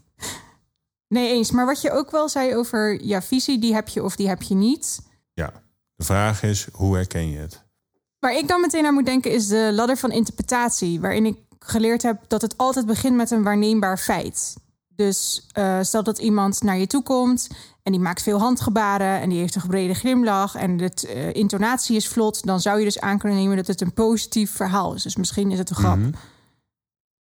Nee, 1.09 1.33
eens. 1.33 1.51
Maar 1.51 1.67
wat 1.67 1.81
je 1.81 1.91
ook 1.91 2.11
wel 2.11 2.29
zei 2.29 2.57
over 2.57 3.05
ja, 3.05 3.23
visie, 3.23 3.59
die 3.59 3.75
heb 3.75 3.89
je 3.89 4.03
of 4.03 4.17
die 4.17 4.29
heb 4.29 4.43
je 4.43 4.55
niet. 4.55 5.01
Ja, 5.33 5.53
de 5.97 6.05
vraag 6.05 6.43
is, 6.43 6.67
hoe 6.73 6.95
herken 6.95 7.31
je 7.31 7.39
het? 7.39 7.66
Waar 8.27 8.37
ik 8.37 8.49
dan 8.49 8.61
meteen 8.61 8.87
aan 8.87 8.95
moet 8.95 9.07
denken 9.07 9.33
is 9.33 9.47
de 9.47 9.71
ladder 9.73 9.97
van 9.97 10.13
interpretatie, 10.13 11.01
waarin 11.01 11.27
ik 11.27 11.39
geleerd 11.59 12.03
heb 12.03 12.25
dat 12.29 12.43
het 12.43 12.57
altijd 12.57 12.87
begint 12.87 13.17
met 13.17 13.31
een 13.31 13.43
waarneembaar 13.43 13.99
feit. 13.99 14.57
Dus 14.89 15.47
uh, 15.59 15.79
stel 15.83 16.03
dat 16.03 16.19
iemand 16.19 16.63
naar 16.63 16.79
je 16.79 16.87
toe 16.87 17.03
komt 17.03 17.49
en 17.83 17.93
die 17.93 18.01
maakt 18.01 18.23
veel 18.23 18.39
handgebaren 18.39 19.21
en 19.21 19.29
die 19.29 19.39
heeft 19.39 19.55
een 19.55 19.61
gebrede 19.61 19.95
glimlach 19.95 20.55
en 20.55 20.77
de 20.77 20.91
uh, 21.03 21.35
intonatie 21.35 21.97
is 21.97 22.09
vlot, 22.09 22.47
dan 22.47 22.61
zou 22.61 22.79
je 22.79 22.85
dus 22.85 23.01
aan 23.01 23.19
kunnen 23.19 23.39
nemen 23.39 23.57
dat 23.57 23.67
het 23.67 23.81
een 23.81 23.93
positief 23.93 24.51
verhaal 24.51 24.95
is. 24.95 25.03
Dus 25.03 25.17
misschien 25.17 25.51
is 25.51 25.59
het 25.59 25.71
een 25.71 25.77
grap. 25.77 25.97
Mm 25.97 26.03
-hmm. 26.03 26.15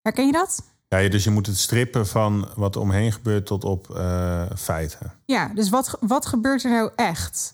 Herken 0.02 0.26
je 0.26 0.32
dat? 0.32 0.62
Ja, 0.88 1.08
dus 1.08 1.24
je 1.24 1.30
moet 1.30 1.46
het 1.46 1.58
strippen 1.58 2.06
van 2.06 2.48
wat 2.56 2.76
omheen 2.76 3.12
gebeurt 3.12 3.46
tot 3.46 3.64
op 3.64 3.88
uh, 3.90 4.42
feiten. 4.56 5.12
Ja, 5.24 5.50
dus 5.54 5.68
wat, 5.68 5.96
wat 6.00 6.26
gebeurt 6.26 6.64
er 6.64 6.70
nou 6.70 6.90
echt? 6.96 7.52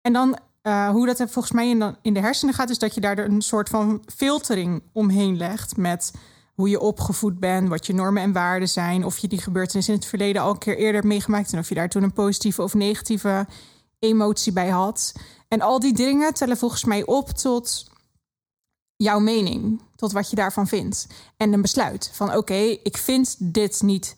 En 0.00 0.12
dan 0.12 0.38
eh, 0.62 0.90
hoe 0.90 1.06
dat 1.06 1.16
volgens 1.16 1.52
mij 1.52 1.68
in, 1.68 1.96
in 2.02 2.14
de 2.14 2.20
hersenen 2.20 2.54
gaat, 2.54 2.70
is 2.70 2.78
dat 2.78 2.94
je 2.94 3.00
daar 3.00 3.18
een 3.18 3.42
soort 3.42 3.68
van 3.68 4.02
filtering 4.14 4.82
omheen 4.92 5.36
legt 5.36 5.76
met 5.76 6.12
hoe 6.54 6.68
je 6.68 6.80
opgevoed 6.80 7.38
bent, 7.38 7.68
wat 7.68 7.86
je 7.86 7.94
normen 7.94 8.22
en 8.22 8.32
waarden 8.32 8.68
zijn, 8.68 9.04
of 9.04 9.18
je 9.18 9.28
die 9.28 9.40
gebeurtenis 9.40 9.88
in 9.88 9.94
het 9.94 10.04
verleden 10.04 10.42
al 10.42 10.50
een 10.50 10.58
keer 10.58 10.76
eerder 10.76 10.94
hebt 10.94 11.06
meegemaakt 11.06 11.52
en 11.52 11.58
of 11.58 11.68
je 11.68 11.74
daar 11.74 11.88
toen 11.88 12.02
een 12.02 12.12
positieve 12.12 12.62
of 12.62 12.74
negatieve 12.74 13.46
emotie 13.98 14.52
bij 14.52 14.68
had. 14.68 15.12
En 15.48 15.60
al 15.60 15.80
die 15.80 15.92
dingen 15.92 16.34
tellen 16.34 16.56
volgens 16.56 16.84
mij 16.84 17.06
op 17.06 17.28
tot 17.28 17.90
jouw 18.96 19.18
mening, 19.18 19.80
tot 19.96 20.12
wat 20.12 20.30
je 20.30 20.36
daarvan 20.36 20.66
vindt. 20.66 21.06
En 21.36 21.52
een 21.52 21.62
besluit 21.62 22.10
van 22.12 22.36
oké, 22.36 22.78
ik 22.82 22.96
vind 22.96 23.36
dit 23.38 23.82
niet 23.82 24.14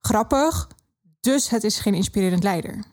grappig, 0.00 0.68
dus 1.20 1.48
het 1.48 1.64
is 1.64 1.78
geen 1.78 1.94
inspirerend 1.94 2.42
leider. 2.42 2.84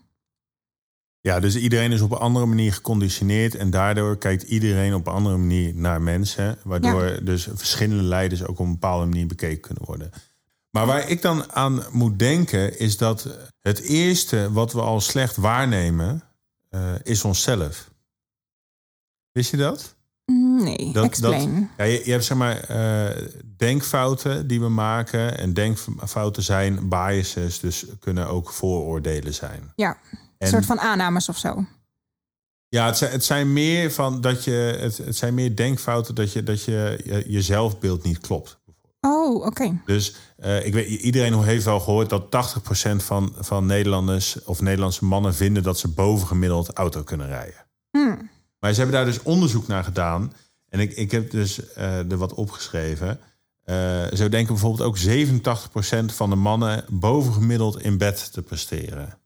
Ja, 1.20 1.40
dus 1.40 1.56
iedereen 1.56 1.92
is 1.92 2.00
op 2.00 2.10
een 2.10 2.18
andere 2.18 2.46
manier 2.46 2.72
geconditioneerd 2.72 3.54
en 3.54 3.70
daardoor 3.70 4.18
kijkt 4.18 4.42
iedereen 4.42 4.94
op 4.94 5.06
een 5.06 5.12
andere 5.12 5.36
manier 5.36 5.74
naar 5.74 6.02
mensen, 6.02 6.58
waardoor 6.64 7.18
dus 7.22 7.48
verschillende 7.54 8.02
leiders 8.02 8.42
ook 8.42 8.58
op 8.58 8.66
een 8.66 8.72
bepaalde 8.72 9.06
manier 9.06 9.26
bekeken 9.26 9.60
kunnen 9.60 9.84
worden. 9.84 10.10
Maar 10.70 10.86
waar 10.86 11.08
ik 11.08 11.22
dan 11.22 11.52
aan 11.52 11.84
moet 11.90 12.18
denken 12.18 12.78
is 12.78 12.96
dat 12.96 13.28
het 13.60 13.80
eerste 13.80 14.52
wat 14.52 14.72
we 14.72 14.80
al 14.80 15.00
slecht 15.00 15.36
waarnemen, 15.36 16.22
uh, 16.70 16.92
is 17.02 17.24
onszelf. 17.24 17.90
Wist 19.32 19.50
je 19.50 19.56
dat? 19.56 19.96
Nee, 20.26 20.92
dat, 20.92 21.04
explain. 21.04 21.54
Dat, 21.54 21.86
ja, 21.86 21.92
je, 21.92 22.04
je, 22.04 22.10
hebt 22.10 22.24
zeg 22.24 22.36
maar 22.36 22.70
uh, 22.70 23.26
denkfouten 23.56 24.46
die 24.46 24.60
we 24.60 24.68
maken. 24.68 25.38
En 25.38 25.52
denkfouten 25.52 26.42
zijn 26.42 26.88
biases, 26.88 27.60
dus 27.60 27.86
kunnen 28.00 28.28
ook 28.28 28.50
vooroordelen 28.50 29.34
zijn. 29.34 29.72
Ja, 29.76 29.98
een 30.38 30.48
soort 30.48 30.66
van 30.66 30.80
aannames 30.80 31.28
of 31.28 31.38
zo. 31.38 31.64
Ja, 32.68 32.86
het 32.86 32.96
zijn, 32.96 33.10
het 33.10 33.24
zijn 33.24 33.52
meer 33.52 33.92
van 33.92 34.20
dat 34.20 34.44
je. 34.44 34.76
Het, 34.80 34.96
het 34.96 35.16
zijn 35.16 35.34
meer 35.34 35.56
denkfouten 35.56 36.14
dat 36.14 36.32
je, 36.32 36.42
dat 36.42 36.64
je, 36.64 37.00
je, 37.04 37.24
je 37.26 37.42
zelfbeeld 37.42 38.02
niet 38.02 38.18
klopt. 38.18 38.58
Oh, 39.00 39.46
oké. 39.46 39.80
Dus 39.84 40.14
uh, 40.38 40.66
ik 40.66 40.72
weet, 40.72 40.88
iedereen 40.88 41.42
heeft 41.42 41.64
wel 41.64 41.80
gehoord 41.80 42.10
dat 42.10 42.56
80% 42.92 42.96
van, 42.96 43.34
van 43.38 43.66
Nederlanders 43.66 44.44
of 44.44 44.60
Nederlandse 44.60 45.04
mannen 45.04 45.34
vinden 45.34 45.62
dat 45.62 45.78
ze 45.78 45.88
bovengemiddeld 45.88 46.72
auto 46.72 47.02
kunnen 47.02 47.26
rijden. 47.26 47.66
Hmm. 47.90 48.30
Maar 48.58 48.72
ze 48.72 48.80
hebben 48.80 48.96
daar 48.96 49.06
dus 49.06 49.22
onderzoek 49.22 49.66
naar 49.66 49.84
gedaan. 49.84 50.32
En 50.68 50.80
ik, 50.80 50.92
ik 50.92 51.10
heb 51.10 51.30
dus 51.30 51.60
uh, 51.76 52.10
er 52.10 52.16
wat 52.16 52.34
opgeschreven. 52.34 53.20
Uh, 53.64 54.06
zo 54.12 54.28
denken 54.28 54.54
bijvoorbeeld 54.54 54.88
ook 54.88 54.98
87% 54.98 56.14
van 56.14 56.30
de 56.30 56.36
mannen 56.36 56.84
bovengemiddeld 56.88 57.82
in 57.82 57.98
bed 57.98 58.32
te 58.32 58.42
presteren. 58.42 59.18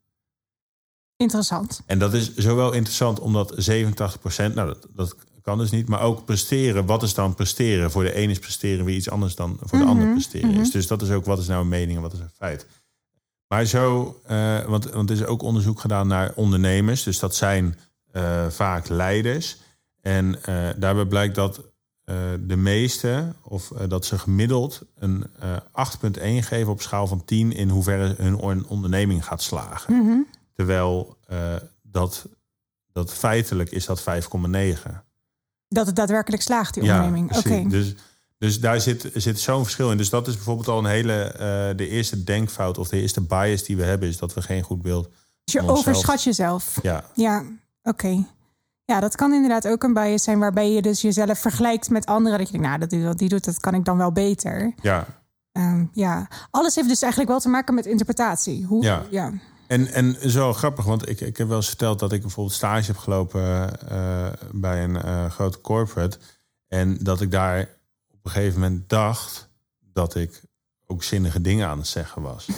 Interessant. 1.23 1.83
En 1.87 1.99
dat 1.99 2.14
is 2.14 2.35
zowel 2.35 2.73
interessant 2.73 3.21
omdat 3.21 3.71
87%, 3.71 4.55
nou 4.55 4.55
dat, 4.55 4.87
dat 4.95 5.17
kan 5.43 5.59
dus 5.59 5.71
niet, 5.71 5.88
maar 5.88 6.00
ook 6.00 6.25
presteren. 6.25 6.87
Wat 6.87 7.02
is 7.02 7.14
dan 7.14 7.35
presteren? 7.35 7.91
Voor 7.91 8.02
de 8.02 8.19
een 8.23 8.31
is 8.31 8.38
presteren 8.38 8.85
weer 8.85 8.97
iets 8.97 9.11
anders 9.11 9.35
dan 9.35 9.57
voor 9.61 9.79
de 9.79 9.85
ander 9.85 10.05
mhm, 10.05 10.12
presteren 10.12 10.50
is. 10.50 10.57
Mhm. 10.57 10.71
Dus 10.71 10.87
dat 10.87 11.02
is 11.02 11.11
ook 11.11 11.25
wat 11.25 11.38
is 11.38 11.47
nou 11.47 11.61
een 11.61 11.69
mening 11.69 11.97
en 11.97 12.02
wat 12.02 12.12
is 12.12 12.19
een 12.19 12.31
feit. 12.37 12.67
Maar 13.49 13.64
zo, 13.64 14.17
uh, 14.31 14.64
want, 14.64 14.91
want 14.91 15.11
er 15.11 15.17
is 15.17 15.25
ook 15.25 15.43
onderzoek 15.43 15.81
gedaan 15.81 16.07
naar 16.07 16.33
ondernemers. 16.35 17.02
Dus 17.02 17.19
dat 17.19 17.35
zijn 17.35 17.79
uh, 18.12 18.47
vaak 18.49 18.88
leiders. 18.88 19.57
En 20.00 20.26
uh, 20.49 20.69
daarbij 20.76 21.07
blijkt 21.07 21.35
dat 21.35 21.61
de 22.47 22.57
meeste, 22.57 23.33
of 23.43 23.73
dat 23.88 24.05
ze 24.05 24.19
gemiddeld 24.19 24.83
een 24.99 25.26
8,1 26.07 26.21
geven 26.21 26.69
op 26.69 26.83
schaal 26.83 27.07
van 27.07 27.25
10 27.25 27.52
in 27.52 27.69
hoeverre 27.69 28.14
hun 28.19 28.67
onderneming 28.67 29.25
gaat 29.25 29.43
slagen. 29.43 29.95
Mm 29.95 30.07
-hmm. 30.07 30.26
Terwijl 30.54 31.16
dat, 31.82 32.26
dat 32.92 33.12
feitelijk 33.12 33.71
is 33.71 33.87
dat 33.87 34.00
5,9. 34.00 34.06
Dat 35.68 35.87
het 35.87 35.97
daadwerkelijk 35.97 36.42
slaagt, 36.42 36.75
die 36.75 36.82
onderneming. 36.82 37.37
Oké. 37.37 37.68
Dus, 37.68 37.94
dus 38.38 38.61
daar 38.61 38.80
zit, 38.80 39.11
zit 39.14 39.40
zo'n 39.40 39.62
verschil 39.62 39.90
in. 39.90 39.97
Dus 39.97 40.11
dat 40.11 40.28
is 40.28 40.35
bijvoorbeeld 40.35 40.68
al 40.68 40.78
een 40.78 40.85
hele. 40.85 41.35
de 41.76 41.88
eerste 41.88 42.25
denkfout 42.25 42.78
of 42.78 42.88
de 42.88 43.00
eerste 43.00 43.21
bias 43.21 43.62
die 43.62 43.76
we 43.76 43.85
hebben, 43.85 44.09
is 44.09 44.18
dat 44.18 44.35
we 44.35 44.42
geen 44.42 44.62
goed 44.62 44.82
beeld. 44.82 45.09
Dus 45.44 45.54
je 45.54 45.68
overschat 45.68 46.23
jezelf. 46.23 46.78
Ja. 46.82 47.04
ja. 47.14 47.44
Oké. 47.82 48.25
Ja, 48.85 49.00
dat 49.00 49.16
kan 49.16 49.32
inderdaad 49.32 49.68
ook 49.68 49.82
een 49.82 49.92
bias 49.92 50.23
zijn 50.23 50.38
waarbij 50.38 50.71
je 50.71 50.82
dus 50.82 51.00
jezelf 51.00 51.38
vergelijkt 51.38 51.90
met 51.90 52.06
anderen. 52.06 52.38
Dat 52.38 52.47
je 52.47 52.52
denkt, 52.52 52.66
nou, 52.66 52.80
dat 52.80 52.90
die, 52.90 53.14
die 53.14 53.28
doet, 53.28 53.44
dat 53.44 53.61
kan 53.61 53.75
ik 53.75 53.85
dan 53.85 53.97
wel 53.97 54.12
beter. 54.12 54.73
Ja. 54.80 55.06
Um, 55.52 55.90
ja, 55.92 56.28
alles 56.50 56.75
heeft 56.75 56.88
dus 56.88 57.02
eigenlijk 57.02 57.30
wel 57.30 57.40
te 57.40 57.49
maken 57.49 57.75
met 57.75 57.87
interpretatie. 57.87 58.64
Hoe, 58.64 58.82
ja. 58.82 59.02
ja. 59.11 59.32
En, 59.73 59.93
en 59.93 60.31
zo 60.31 60.52
grappig, 60.52 60.85
want 60.85 61.09
ik, 61.09 61.21
ik 61.21 61.37
heb 61.37 61.49
wel 61.49 61.57
eens 61.57 61.69
verteld 61.69 61.99
dat 61.99 62.12
ik 62.12 62.21
bijvoorbeeld 62.21 62.57
stage 62.57 62.87
heb 62.87 62.97
gelopen 62.97 63.71
uh, 63.93 64.26
bij 64.50 64.85
een 64.85 64.97
uh, 65.05 65.31
grote 65.31 65.61
corporate. 65.61 66.19
En 66.69 66.99
dat 67.00 67.21
ik 67.21 67.31
daar 67.31 67.61
op 68.11 68.19
een 68.23 68.31
gegeven 68.31 68.61
moment 68.61 68.88
dacht 68.88 69.49
dat 69.93 70.14
ik 70.14 70.43
ook 70.87 71.02
zinnige 71.02 71.41
dingen 71.41 71.69
aan 71.69 71.79
het 71.79 71.87
zeggen 71.87 72.23
was. 72.23 72.49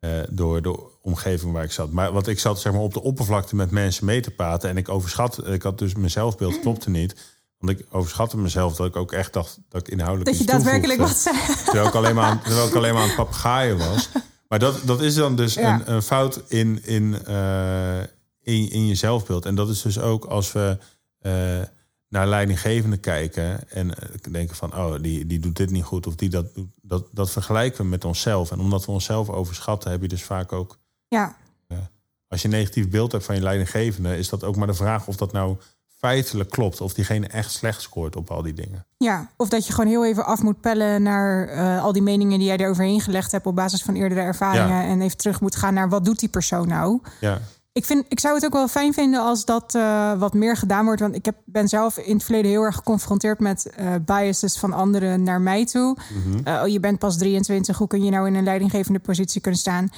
Uh, 0.00 0.10
door 0.30 0.62
de 0.62 0.98
omgeving 1.02 1.52
waar 1.52 1.64
ik 1.64 1.72
zat. 1.72 1.92
Maar 1.92 2.12
wat 2.12 2.26
ik 2.26 2.38
zat 2.38 2.60
zeg 2.60 2.72
maar, 2.72 2.82
op 2.82 2.94
de 2.94 3.02
oppervlakte 3.02 3.56
met 3.56 3.70
mensen 3.70 4.04
mee 4.04 4.20
te 4.20 4.30
praten. 4.30 4.70
En 4.70 4.76
ik 4.76 4.88
overschat, 4.88 5.46
ik 5.46 5.62
had 5.62 5.78
dus 5.78 5.94
mijn 5.94 6.10
zelfbeeld 6.10 6.60
klopte 6.60 6.90
niet. 6.90 7.14
Want 7.58 7.78
ik 7.78 7.86
overschatte 7.90 8.36
mezelf 8.36 8.76
dat 8.76 8.86
ik 8.86 8.96
ook 8.96 9.12
echt 9.12 9.32
dacht 9.32 9.58
dat 9.68 9.80
ik 9.80 9.88
inhoudelijk. 9.88 10.30
Dat 10.30 10.38
je 10.38 10.52
daadwerkelijk 10.52 11.00
wat 11.00 11.16
zei. 11.16 11.36
Terwijl 11.64 11.86
ik 11.86 11.94
alleen 11.94 12.14
maar 12.14 12.24
aan, 12.24 12.40
terwijl 12.42 12.68
ik 12.68 12.74
alleen 12.74 12.92
maar 12.92 13.02
aan 13.02 13.08
het 13.08 13.16
papegaaien 13.16 13.78
was. 13.78 14.08
Maar 14.48 14.58
dat, 14.58 14.80
dat 14.84 15.00
is 15.00 15.14
dan 15.14 15.36
dus 15.36 15.56
een, 15.56 15.92
een, 15.92 16.02
fout 16.02 16.42
in, 16.48 16.84
in, 16.84 17.16
uh, 17.28 18.00
in, 18.40 18.70
in 18.70 18.86
je 18.86 18.94
zelfbeeld. 18.94 19.44
En 19.44 19.54
dat 19.54 19.68
is 19.68 19.82
dus 19.82 19.98
ook 19.98 20.24
als 20.24 20.52
we. 20.52 20.78
Uh, 21.22 21.62
naar 22.08 22.26
leidinggevende 22.26 22.96
kijken 22.96 23.70
en 23.70 23.94
eh, 23.94 24.32
denken 24.32 24.56
van, 24.56 24.76
oh, 24.76 25.02
die, 25.02 25.26
die 25.26 25.38
doet 25.38 25.56
dit 25.56 25.70
niet 25.70 25.84
goed 25.84 26.06
of 26.06 26.14
die 26.14 26.28
dat 26.28 26.54
doet, 26.54 26.68
dat, 26.82 27.06
dat 27.12 27.30
vergelijken 27.30 27.82
we 27.82 27.90
met 27.90 28.04
onszelf. 28.04 28.50
En 28.50 28.60
omdat 28.60 28.86
we 28.86 28.92
onszelf 28.92 29.28
overschatten, 29.28 29.90
heb 29.90 30.02
je 30.02 30.08
dus 30.08 30.22
vaak 30.22 30.52
ook. 30.52 30.78
Ja. 31.08 31.36
Uh, 31.68 31.78
als 32.28 32.42
je 32.42 32.48
een 32.48 32.54
negatief 32.54 32.88
beeld 32.88 33.12
hebt 33.12 33.24
van 33.24 33.34
je 33.34 33.40
leidinggevende, 33.40 34.16
is 34.16 34.28
dat 34.28 34.44
ook 34.44 34.56
maar 34.56 34.66
de 34.66 34.74
vraag 34.74 35.06
of 35.06 35.16
dat 35.16 35.32
nou 35.32 35.56
feitelijk 35.98 36.50
klopt. 36.50 36.80
Of 36.80 36.94
diegene 36.94 37.26
echt 37.26 37.50
slecht 37.50 37.82
scoort 37.82 38.16
op 38.16 38.30
al 38.30 38.42
die 38.42 38.52
dingen. 38.52 38.86
Ja, 38.96 39.30
of 39.36 39.48
dat 39.48 39.66
je 39.66 39.72
gewoon 39.72 39.90
heel 39.90 40.04
even 40.04 40.24
af 40.24 40.42
moet 40.42 40.60
pellen 40.60 41.02
naar 41.02 41.54
uh, 41.54 41.82
al 41.82 41.92
die 41.92 42.02
meningen 42.02 42.38
die 42.38 42.46
jij 42.46 42.56
eroverheen 42.56 43.00
gelegd 43.00 43.32
hebt 43.32 43.46
op 43.46 43.54
basis 43.54 43.82
van 43.82 43.94
eerdere 43.94 44.20
ervaringen. 44.20 44.84
En 44.84 45.00
even 45.00 45.16
terug 45.16 45.40
moet 45.40 45.56
gaan 45.56 45.74
naar 45.74 45.88
wat 45.88 46.04
doet 46.04 46.18
die 46.18 46.28
persoon 46.28 46.68
nou. 46.68 47.00
Ja 47.20 47.40
ik, 47.78 47.84
vind, 47.84 48.04
ik 48.08 48.20
zou 48.20 48.34
het 48.34 48.44
ook 48.44 48.52
wel 48.52 48.68
fijn 48.68 48.92
vinden 48.92 49.20
als 49.20 49.44
dat 49.44 49.74
uh, 49.74 50.12
wat 50.18 50.34
meer 50.34 50.56
gedaan 50.56 50.84
wordt. 50.84 51.00
Want 51.00 51.14
ik 51.14 51.24
heb, 51.24 51.36
ben 51.44 51.68
zelf 51.68 51.98
in 51.98 52.14
het 52.14 52.24
verleden 52.24 52.50
heel 52.50 52.62
erg 52.62 52.74
geconfronteerd 52.74 53.40
met 53.40 53.70
uh, 53.80 53.94
biases 54.04 54.58
van 54.58 54.72
anderen 54.72 55.22
naar 55.22 55.40
mij 55.40 55.66
toe. 55.66 55.96
Mm 56.14 56.22
-hmm. 56.22 56.54
uh, 56.54 56.62
oh, 56.62 56.68
je 56.68 56.80
bent 56.80 56.98
pas 56.98 57.18
23. 57.18 57.78
Hoe 57.78 57.86
kun 57.86 58.04
je 58.04 58.10
nou 58.10 58.26
in 58.26 58.34
een 58.34 58.44
leidinggevende 58.44 58.98
positie 58.98 59.40
kunnen 59.40 59.60
staan? 59.60 59.88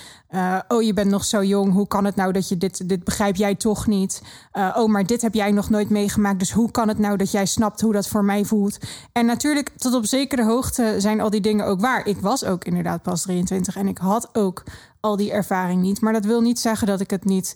oh, 0.68 0.82
je 0.82 0.92
bent 0.92 1.10
nog 1.10 1.24
zo 1.24 1.44
jong. 1.44 1.72
Hoe 1.72 1.86
kan 1.86 2.04
het 2.04 2.16
nou 2.16 2.32
dat 2.32 2.48
je 2.48 2.56
dit, 2.56 2.88
dit 2.88 3.04
begrijp 3.04 3.36
jij 3.36 3.54
toch 3.54 3.86
niet? 3.86 4.22
oh, 4.52 4.88
maar 4.88 5.06
dit 5.06 5.22
heb 5.22 5.34
jij 5.34 5.50
nog 5.50 5.70
nooit 5.70 5.90
meegemaakt. 5.90 6.38
Dus 6.38 6.52
hoe 6.52 6.70
kan 6.70 6.88
het 6.88 6.98
nou 6.98 7.16
dat 7.16 7.30
jij 7.30 7.46
snapt 7.46 7.80
hoe 7.80 7.92
dat 7.92 8.08
voor 8.08 8.24
mij 8.24 8.44
voelt? 8.44 8.78
En 9.12 9.26
natuurlijk, 9.26 9.70
tot 9.76 9.94
op 9.94 10.06
zekere 10.06 10.44
hoogte 10.44 10.94
zijn 10.98 11.20
al 11.20 11.30
die 11.30 11.40
dingen 11.40 11.66
ook 11.66 11.80
waar. 11.80 12.06
Ik 12.06 12.20
was 12.20 12.44
ook 12.44 12.64
inderdaad 12.64 13.02
pas 13.02 13.22
23 13.22 13.76
en 13.76 13.88
ik 13.88 13.98
had 13.98 14.28
ook 14.32 14.62
al 15.00 15.16
die 15.16 15.32
ervaring 15.32 15.82
niet. 15.82 16.00
Maar 16.00 16.12
dat 16.12 16.24
wil 16.24 16.40
niet 16.40 16.58
zeggen 16.58 16.86
dat 16.86 17.00
ik 17.00 17.10
het 17.10 17.24
niet 17.24 17.54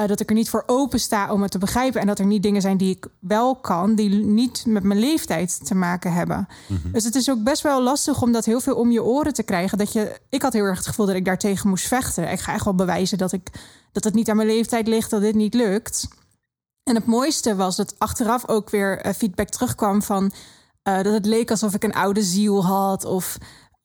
uh, 0.00 0.06
dat 0.06 0.20
ik 0.20 0.28
er 0.28 0.34
niet 0.34 0.50
voor 0.50 0.62
open 0.66 1.00
sta 1.00 1.32
om 1.32 1.42
het 1.42 1.50
te 1.50 1.58
begrijpen. 1.58 2.00
En 2.00 2.06
dat 2.06 2.18
er 2.18 2.26
niet 2.26 2.42
dingen 2.42 2.60
zijn 2.60 2.76
die 2.76 2.96
ik 2.96 3.06
wel 3.18 3.56
kan, 3.56 3.94
die 3.94 4.10
niet 4.10 4.64
met 4.66 4.82
mijn 4.82 5.00
leeftijd 5.00 5.66
te 5.66 5.74
maken 5.74 6.12
hebben. 6.12 6.48
Mm 6.66 6.78
-hmm. 6.82 6.92
Dus 6.92 7.04
het 7.04 7.14
is 7.14 7.30
ook 7.30 7.42
best 7.42 7.62
wel 7.62 7.82
lastig 7.82 8.22
om 8.22 8.32
dat 8.32 8.44
heel 8.44 8.60
veel 8.60 8.74
om 8.74 8.90
je 8.90 9.02
oren 9.02 9.32
te 9.32 9.42
krijgen. 9.42 9.78
Dat 9.78 9.92
je, 9.92 10.20
ik 10.28 10.42
had 10.42 10.52
heel 10.52 10.64
erg 10.64 10.78
het 10.78 10.86
gevoel 10.86 11.06
dat 11.06 11.14
ik 11.14 11.24
daartegen 11.24 11.68
moest 11.68 11.86
vechten. 11.86 12.30
Ik 12.30 12.40
ga 12.40 12.52
echt 12.52 12.64
wel 12.64 12.74
bewijzen 12.74 13.18
dat, 13.18 13.32
ik, 13.32 13.50
dat 13.92 14.04
het 14.04 14.14
niet 14.14 14.30
aan 14.30 14.36
mijn 14.36 14.48
leeftijd 14.48 14.86
ligt, 14.86 15.10
dat 15.10 15.20
dit 15.20 15.34
niet 15.34 15.54
lukt. 15.54 16.08
En 16.82 16.94
het 16.94 17.06
mooiste 17.06 17.56
was 17.56 17.76
dat 17.76 17.94
achteraf 17.98 18.48
ook 18.48 18.70
weer 18.70 19.06
uh, 19.06 19.12
feedback 19.12 19.48
terugkwam 19.48 20.02
van 20.02 20.32
uh, 20.88 21.02
dat 21.02 21.12
het 21.12 21.26
leek 21.26 21.50
alsof 21.50 21.74
ik 21.74 21.84
een 21.84 21.94
oude 21.94 22.22
ziel 22.22 22.64
had. 22.64 23.04
Of 23.04 23.38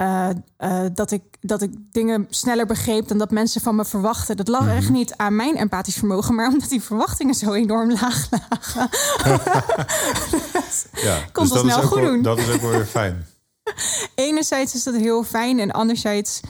uh, 0.03 0.29
uh, 0.59 0.85
dat, 0.93 1.11
ik, 1.11 1.23
dat 1.41 1.61
ik 1.61 1.71
dingen 1.91 2.27
sneller 2.29 2.65
begreep 2.65 3.07
dan 3.07 3.17
dat 3.17 3.31
mensen 3.31 3.61
van 3.61 3.75
me 3.75 3.85
verwachten. 3.85 4.37
Dat 4.37 4.47
lag 4.47 4.61
mm 4.61 4.67
-hmm. 4.67 4.77
echt 4.77 4.89
niet 4.89 5.17
aan 5.17 5.35
mijn 5.35 5.55
empathisch 5.55 5.95
vermogen, 5.95 6.35
maar 6.35 6.47
omdat 6.53 6.69
die 6.69 6.81
verwachtingen 6.81 7.33
zo 7.33 7.53
enorm 7.53 7.91
laag 7.91 8.27
lagen. 8.29 8.89
ja, 11.07 11.17
kon 11.31 11.47
dus 11.47 11.59
snel 11.59 11.81
goed 11.81 11.99
wel, 11.99 12.11
doen. 12.11 12.21
Dat 12.21 12.37
is 12.37 12.49
ook 12.53 12.61
wel 12.61 12.71
weer 12.71 12.85
fijn. 12.85 13.25
Enerzijds 14.15 14.75
is 14.75 14.83
dat 14.83 14.95
heel 14.95 15.23
fijn 15.23 15.59
en 15.59 15.71
anderzijds 15.71 16.41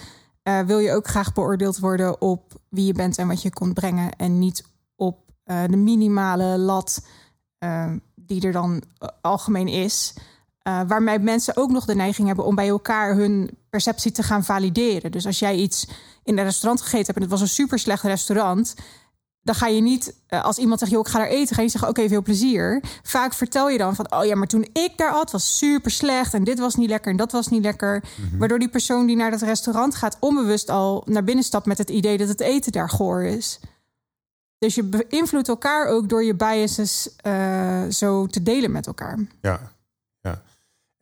uh, 0.44 0.60
wil 0.60 0.80
je 0.80 0.92
ook 0.92 1.08
graag 1.08 1.34
beoordeeld 1.34 1.80
worden 1.80 2.22
op 2.22 2.54
wie 2.70 2.86
je 2.86 2.94
bent 2.94 3.18
en 3.18 3.28
wat 3.28 3.42
je 3.42 3.50
kunt 3.50 3.74
brengen. 3.74 4.16
En 4.16 4.40
niet 4.40 4.66
op 4.96 5.18
de 5.46 5.78
minimale 5.78 6.58
lat 6.58 7.02
die 8.16 8.46
er 8.46 8.52
dan 8.52 8.84
algemeen 9.22 9.68
is. 9.68 10.14
Uh, 10.68 10.82
waarmee 10.88 11.20
mensen 11.20 11.58
ook 11.58 11.72
nog 11.72 11.86
de 11.86 11.96
neiging 11.96 12.28
hebben 12.28 12.46
om 12.46 12.56
bij 12.56 12.68
elkaar 12.68 13.16
hun 13.16 13.50
perceptie 13.70 14.12
te 14.12 14.24
gaan 14.24 14.44
valideren. 14.44 15.12
Dus 15.12 15.26
als 15.26 15.40
jij 15.40 15.56
iets 15.56 15.88
in 16.24 16.38
een 16.38 16.44
restaurant 16.44 16.82
gegeten 16.82 17.06
hebt 17.06 17.18
en 17.18 17.22
het 17.22 17.32
was 17.32 17.42
een 17.42 17.48
super 17.48 17.80
slecht 17.80 18.04
restaurant. 18.04 18.76
dan 19.42 19.56
ga 19.56 19.68
je 19.68 19.82
niet, 19.82 20.16
eh, 20.28 20.44
als 20.44 20.58
iemand 20.58 20.80
zegt, 20.80 20.92
joh, 20.92 21.00
ik 21.00 21.08
ga 21.08 21.20
daar 21.20 21.28
eten, 21.28 21.56
ga 21.56 21.62
je 21.62 21.70
zeggen, 21.70 21.90
oké, 21.90 22.08
veel 22.08 22.22
plezier. 22.22 22.84
Vaak 23.04 23.34
vertel 23.34 23.70
je 23.70 23.78
dan 23.78 23.96
van, 23.96 24.12
oh 24.12 24.26
ja, 24.26 24.36
maar 24.36 24.48
toen 24.48 24.68
ik 24.74 24.92
daar 24.96 25.12
at, 25.12 25.32
was 25.32 25.58
super 25.58 25.92
slecht 25.92 26.34
en 26.34 26.44
dit 26.44 26.60
was 26.60 26.76
niet 26.76 26.90
lekker 26.90 27.12
en 27.12 27.18
dat 27.18 27.32
was 27.32 27.48
niet 27.48 27.64
lekker. 27.64 28.04
Mhm. 28.16 28.38
Waardoor 28.38 28.60
die 28.60 28.70
persoon 28.70 29.06
die 29.06 29.16
naar 29.16 29.32
dat 29.32 29.42
restaurant 29.42 29.96
gaat, 29.96 30.18
onbewust 30.20 30.70
al 30.70 31.04
naar 31.06 31.24
binnen 31.24 31.44
stapt 31.44 31.66
met 31.66 31.78
het 31.78 31.90
idee 31.90 32.18
dat 32.18 32.28
het 32.28 32.40
eten 32.40 32.72
daar 32.72 32.90
goor 32.90 33.24
is. 33.24 33.60
Dus 34.58 34.76
je 34.76 34.84
beïnvloedt 34.84 35.48
elkaar 35.48 35.88
ook 35.88 36.10
door 36.10 36.24
je 36.24 36.36
biases 36.36 37.16
eh, 37.16 37.84
zo 37.90 38.28
te 38.28 38.44
delen 38.44 38.72
met 38.72 38.88
elkaar. 38.88 39.18
Ja, 39.42 39.52
ja. 39.52 39.73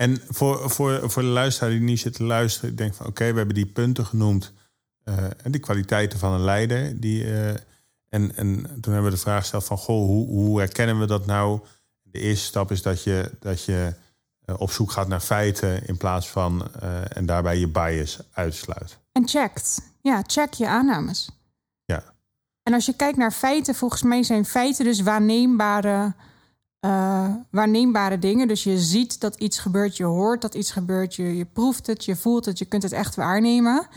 En 0.01 0.21
voor, 0.27 0.69
voor, 0.69 1.09
voor 1.09 1.21
de 1.21 1.27
luisteraar 1.27 1.69
die 1.69 1.79
niet 1.79 1.99
zit 1.99 2.13
te 2.13 2.23
luisteren, 2.23 2.69
ik 2.69 2.77
denk 2.77 2.93
van 2.93 3.05
oké, 3.05 3.31
we 3.31 3.37
hebben 3.37 3.55
die 3.55 3.65
punten 3.65 4.05
genoemd. 4.05 4.53
eh, 5.03 5.23
en 5.43 5.51
die 5.51 5.61
kwaliteiten 5.61 6.19
van 6.19 6.33
een 6.33 6.43
leider. 6.43 6.99
Die, 6.99 7.23
eh, 7.23 7.49
en, 8.09 8.35
en 8.35 8.61
toen 8.81 8.93
hebben 8.93 9.03
we 9.03 9.17
de 9.17 9.21
vraag 9.21 9.39
gesteld 9.39 9.63
van 9.63 9.77
goh, 9.77 10.05
hoe, 10.05 10.27
hoe 10.27 10.59
herkennen 10.59 10.99
we 10.99 11.05
dat 11.05 11.25
nou? 11.25 11.59
De 12.01 12.19
eerste 12.19 12.45
stap 12.45 12.71
is 12.71 12.81
dat 12.81 13.03
je, 13.03 13.31
dat 13.39 13.63
je 13.63 13.93
eh, 14.45 14.55
op 14.57 14.71
zoek 14.71 14.91
gaat 14.91 15.07
naar 15.07 15.19
feiten 15.19 15.87
in 15.87 15.97
plaats 15.97 16.29
van 16.29 16.73
en 17.13 17.25
daarbij 17.25 17.57
je 17.57 17.67
bias 17.67 18.19
uitsluit. 18.31 18.97
En 19.11 19.27
checkt. 19.27 19.81
Ja, 20.01 20.23
check 20.27 20.53
je 20.53 20.67
aannames. 20.67 21.29
Ja, 21.85 22.03
En 22.63 22.73
als 22.73 22.85
je 22.85 22.95
kijkt 22.95 23.17
naar 23.17 23.31
feiten, 23.31 23.75
volgens 23.75 24.01
mij 24.01 24.23
zijn 24.23 24.45
feiten 24.45 24.85
dus 24.85 25.01
waarneembare, 25.01 26.13
eh, 26.81 27.29
waarneembare 27.51 28.19
dingen. 28.19 28.47
Dus 28.47 28.63
je 28.63 28.79
ziet 28.79 29.19
dat 29.19 29.35
iets 29.35 29.59
gebeurt, 29.59 29.97
je 29.97 30.03
hoort 30.03 30.41
dat 30.41 30.55
iets 30.55 30.71
gebeurt, 30.71 31.15
je, 31.15 31.37
je 31.37 31.45
proeft 31.45 31.87
het, 31.87 32.05
je 32.05 32.15
voelt 32.15 32.45
het, 32.45 32.57
je 32.59 32.65
kunt 32.65 32.83
het 32.83 32.91
echt 32.91 33.15
waarnemen. 33.15 33.87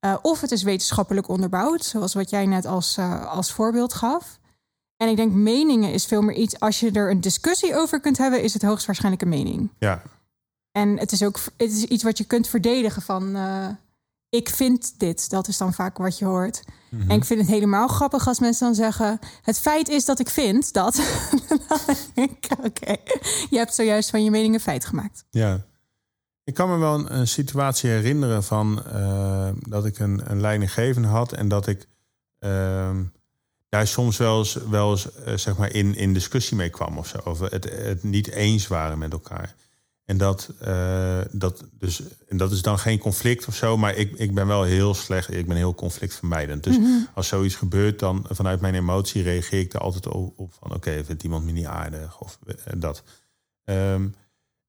Eh, 0.00 0.16
of 0.22 0.40
het 0.40 0.50
is 0.50 0.62
wetenschappelijk 0.62 1.28
onderbouwd, 1.28 1.84
zoals 1.84 2.14
wat 2.14 2.30
jij 2.30 2.46
net 2.46 2.66
als, 2.66 2.96
eh, 2.96 3.26
als 3.26 3.52
voorbeeld 3.52 3.94
gaf. 3.94 4.38
En 4.96 5.08
ik 5.08 5.16
denk 5.16 5.32
meningen 5.32 5.92
is 5.92 6.06
veel 6.06 6.22
meer 6.22 6.36
iets, 6.36 6.60
als 6.60 6.80
je 6.80 6.90
er 6.90 7.10
een 7.10 7.20
discussie 7.20 7.76
over 7.76 8.00
kunt 8.00 8.18
hebben, 8.18 8.42
is 8.42 8.52
het 8.52 8.62
hoogstwaarschijnlijk 8.62 9.22
een 9.22 9.28
mening. 9.28 9.70
ja, 9.78 10.02
En 10.72 10.98
het 10.98 11.12
is 11.12 11.22
ook 11.22 11.38
het 11.56 11.72
is 11.72 11.84
iets 11.84 12.02
wat 12.02 12.18
je 12.18 12.24
kunt 12.24 12.48
verdedigen 12.48 13.02
van 13.02 13.36
ik 14.28 14.48
vind 14.48 14.98
dit. 14.98 15.30
Dat 15.30 15.48
is 15.48 15.58
dan 15.58 15.72
vaak 15.72 15.98
wat 15.98 16.18
je 16.18 16.24
hoort. 16.24 16.62
Mhm. 16.98 17.10
En 17.10 17.16
ik 17.16 17.24
vind 17.24 17.40
het 17.40 17.48
helemaal 17.48 17.88
grappig 17.88 18.26
als 18.26 18.40
mensen 18.40 18.66
dan 18.66 18.74
zeggen: 18.74 19.18
het 19.42 19.60
feit 19.60 19.88
is 19.88 20.04
dat 20.04 20.18
ik 20.18 20.28
vind 20.28 20.72
dat. 20.72 21.00
oké, 22.64 22.96
je 23.50 23.56
hebt 23.56 23.74
zojuist 23.74 24.10
van 24.10 24.24
je 24.24 24.30
mening 24.30 24.54
een 24.54 24.60
feit 24.60 24.84
gemaakt. 24.84 25.24
Ja. 25.30 25.64
Ik 26.44 26.54
kan 26.54 26.70
me 26.70 26.76
wel 26.76 26.94
een, 26.94 27.18
een 27.18 27.28
situatie 27.28 27.90
herinneren 27.90 28.44
van 28.44 28.84
eh, 28.84 29.48
dat 29.58 29.86
ik 29.86 29.98
een, 29.98 30.30
een 30.30 30.40
leidinggevende 30.40 31.08
had 31.08 31.32
en 31.32 31.48
dat 31.48 31.66
ik 31.66 31.86
ehm, 32.38 33.02
daar 33.68 33.86
soms 33.86 34.16
wel 34.16 34.38
eens, 34.38 34.54
wel 34.54 34.90
eens 34.90 35.12
eh, 35.12 35.36
zeg 35.36 35.56
maar 35.56 35.72
in, 35.72 35.94
in 35.94 36.12
discussie 36.12 36.56
mee 36.56 36.70
kwam 36.70 36.98
of 36.98 37.06
zo. 37.06 37.18
Over 37.24 37.50
het, 37.50 37.64
het 37.64 38.02
niet 38.02 38.28
eens 38.28 38.66
waren 38.66 38.98
met 38.98 39.12
elkaar. 39.12 39.54
En 40.04 40.16
dat, 40.16 40.50
eh, 40.60 41.20
dat, 41.32 41.64
dus, 41.78 42.02
en 42.28 42.36
dat 42.36 42.52
is 42.52 42.62
dan 42.62 42.78
geen 42.78 42.98
conflict 42.98 43.46
of 43.46 43.54
zo, 43.54 43.76
maar 43.76 43.94
ik, 43.94 44.12
ik 44.18 44.34
ben 44.34 44.46
wel 44.46 44.62
heel 44.62 44.94
slecht, 44.94 45.34
ik 45.34 45.46
ben 45.46 45.56
heel 45.56 45.74
conflictvermijdend. 45.74 46.64
Dus 46.64 46.78
als 47.14 47.28
zoiets 47.28 47.54
gebeurt, 47.54 47.98
dan 47.98 48.26
vanuit 48.28 48.60
mijn 48.60 48.74
emotie 48.74 49.22
reageer 49.22 49.60
ik 49.60 49.74
er 49.74 49.80
altijd 49.80 50.06
op, 50.06 50.38
op 50.38 50.52
van 50.60 50.74
oké, 50.74 51.04
vindt 51.04 51.22
iemand 51.22 51.44
me 51.44 51.52
niet 51.52 51.66
aardig 51.66 52.20
of 52.20 52.38
eh, 52.46 52.54
dat. 52.76 53.02
Ehm, 53.64 54.08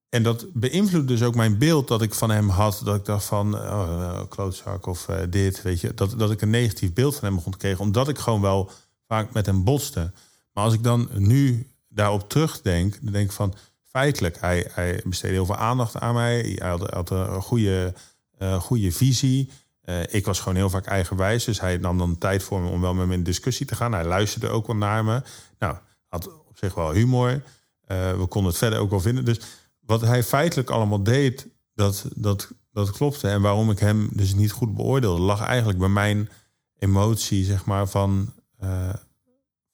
en 0.09 0.23
dat 0.23 0.45
beïnvloedt 0.53 1.07
dus 1.07 1.23
ook 1.23 1.35
mijn 1.35 1.57
beeld 1.57 1.87
dat 1.87 2.01
ik 2.01 2.13
van 2.13 2.29
hem 2.29 2.49
had. 2.49 2.81
Dat 2.83 2.95
ik 2.95 3.05
dacht 3.05 3.25
van, 3.25 3.55
oh, 3.55 4.01
eh, 4.01 4.21
klootzak 4.29 4.85
of 4.85 5.05
dit, 5.29 5.61
weet 5.61 5.81
je. 5.81 5.93
Dat, 5.93 6.19
dat 6.19 6.31
ik 6.31 6.41
een 6.41 6.49
negatief 6.49 6.93
beeld 6.93 7.15
van 7.15 7.23
hem 7.23 7.35
begon 7.35 7.51
te 7.51 7.57
krijgen. 7.57 7.81
Omdat 7.81 8.07
ik 8.07 8.17
gewoon 8.17 8.41
wel 8.41 8.71
vaak 9.07 9.33
met 9.33 9.45
hem 9.45 9.63
botste. 9.63 10.11
Maar 10.53 10.63
als 10.63 10.73
ik 10.73 10.83
dan 10.83 11.09
nu 11.13 11.67
daarop 11.87 12.29
terugdenk, 12.29 12.97
dan 13.01 13.11
denk 13.11 13.25
ik 13.25 13.31
van... 13.31 13.53
Feitelijk, 13.95 14.37
hij, 14.39 14.67
hij 14.71 15.01
besteedde 15.05 15.35
heel 15.35 15.45
veel 15.45 15.55
aandacht 15.55 15.99
aan 15.99 16.13
mij. 16.13 16.55
Hij 16.55 16.69
had, 16.69 16.89
had 16.89 17.09
een 17.09 17.41
goede, 17.41 17.93
eh, 18.37 18.59
goede 18.59 18.91
visie. 18.91 19.49
Eh, 19.81 20.13
ik 20.13 20.25
was 20.25 20.39
gewoon 20.39 20.55
heel 20.55 20.69
vaak 20.69 20.85
eigenwijs. 20.85 21.43
Dus 21.43 21.59
hij 21.59 21.77
nam 21.77 21.97
dan 21.97 22.17
tijd 22.17 22.43
voor 22.43 22.61
me 22.61 22.69
om 22.69 22.81
wel 22.81 22.93
met 22.93 23.07
me 23.07 23.13
in 23.13 23.23
discussie 23.23 23.65
te 23.65 23.75
gaan. 23.75 23.91
Hij 23.91 24.05
luisterde 24.05 24.47
ook 24.47 24.67
wel 24.67 24.75
naar 24.75 25.05
me. 25.05 25.21
Nou, 25.59 25.77
had 26.07 26.27
op 26.27 26.57
zich 26.57 26.73
wel 26.73 26.91
humor. 26.91 27.43
Eh, 27.81 28.17
we 28.17 28.25
konden 28.25 28.51
het 28.51 28.59
verder 28.59 28.79
ook 28.79 28.89
wel 28.89 28.99
vinden. 28.99 29.25
Dus 29.25 29.39
wat 29.79 30.01
hij 30.01 30.23
feitelijk 30.23 30.69
allemaal 30.69 31.03
deed, 31.03 31.47
dat, 31.73 32.05
dat, 32.15 32.51
dat 32.71 32.91
klopte. 32.91 33.27
En 33.27 33.41
waarom 33.41 33.71
ik 33.71 33.79
hem 33.79 34.09
dus 34.11 34.33
niet 34.33 34.51
goed 34.51 34.75
beoordeelde, 34.75 35.21
lag 35.21 35.41
eigenlijk 35.41 35.79
bij 35.79 35.89
mijn 35.89 36.29
emotie, 36.77 37.45
zeg 37.45 37.65
maar, 37.65 37.87
van, 37.87 38.33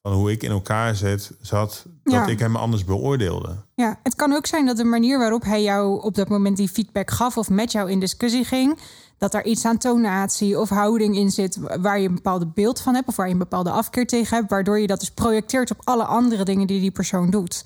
van 0.01 0.13
hoe 0.13 0.31
ik 0.31 0.43
in 0.43 0.51
elkaar 0.51 0.95
zit, 0.95 1.31
zat, 1.41 1.85
dat 2.03 2.13
Ja. 2.13 2.25
ik 2.27 2.39
hem 2.39 2.55
anders 2.55 2.83
beoordeelde. 2.85 3.55
Ja, 3.75 3.99
het 4.03 4.15
kan 4.15 4.33
ook 4.33 4.45
zijn 4.45 4.65
dat 4.65 4.77
de 4.77 4.83
manier 4.83 5.17
waarop 5.19 5.43
hij 5.43 5.63
jou 5.63 6.01
op 6.01 6.15
dat 6.15 6.29
moment 6.29 6.57
die 6.57 6.69
feedback 6.69 7.11
gaf 7.11 7.37
of 7.37 7.49
met 7.49 7.71
jou 7.71 7.91
in 7.91 7.99
discussie 7.99 8.45
ging, 8.45 8.79
dat 9.17 9.31
daar 9.31 9.43
iets 9.45 9.65
aan 9.65 9.77
tonatie 9.77 10.59
of 10.59 10.69
houding 10.69 11.15
in 11.15 11.31
zit 11.31 11.57
waar 11.79 11.99
je 11.99 12.07
een 12.07 12.15
bepaalde 12.15 12.47
beeld 12.47 12.79
van 12.81 12.93
hebt 12.95 13.07
of 13.07 13.15
waar 13.15 13.27
je 13.27 13.33
een 13.33 13.39
bepaalde 13.39 13.71
afkeer 13.71 14.07
tegen 14.07 14.37
hebt, 14.37 14.49
waardoor 14.49 14.79
je 14.79 14.87
dat 14.87 14.99
dus 14.99 15.11
projecteert 15.11 15.71
op 15.71 15.81
alle 15.83 16.03
andere 16.05 16.43
dingen 16.43 16.67
die 16.67 16.79
die 16.79 16.91
persoon 16.91 17.29
doet. 17.29 17.63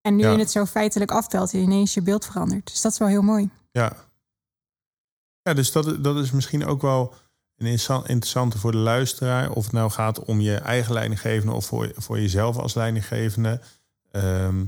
En 0.00 0.16
nu 0.16 0.22
Ja. 0.22 0.30
je 0.32 0.38
het 0.38 0.50
zo 0.50 0.64
feitelijk 0.64 1.10
aftelt, 1.10 1.52
ineens 1.52 1.94
je 1.94 2.02
beeld 2.02 2.24
verandert. 2.26 2.66
Dus 2.66 2.80
dat 2.80 2.92
is 2.92 2.98
wel 2.98 3.08
heel 3.08 3.22
mooi. 3.22 3.50
Ja. 3.70 3.92
Ja, 5.42 5.54
dus 5.54 5.72
dat, 5.72 6.04
dat 6.04 6.16
is 6.16 6.30
misschien 6.30 6.66
ook 6.66 6.82
wel 6.82 7.14
een 7.60 7.66
interessa- 7.66 8.02
interessante 8.06 8.58
voor 8.58 8.72
de 8.72 8.78
luisteraar. 8.78 9.50
Of 9.50 9.64
het 9.64 9.72
nou 9.72 9.90
gaat 9.90 10.24
om 10.24 10.40
je 10.40 10.54
eigen 10.54 10.92
leidinggevende 10.92 11.52
of 11.52 11.66
voor, 11.66 11.92
voor 11.96 12.20
jezelf 12.20 12.56
als 12.56 12.74
leidinggevende. 12.74 13.60
Ehm, 14.10 14.64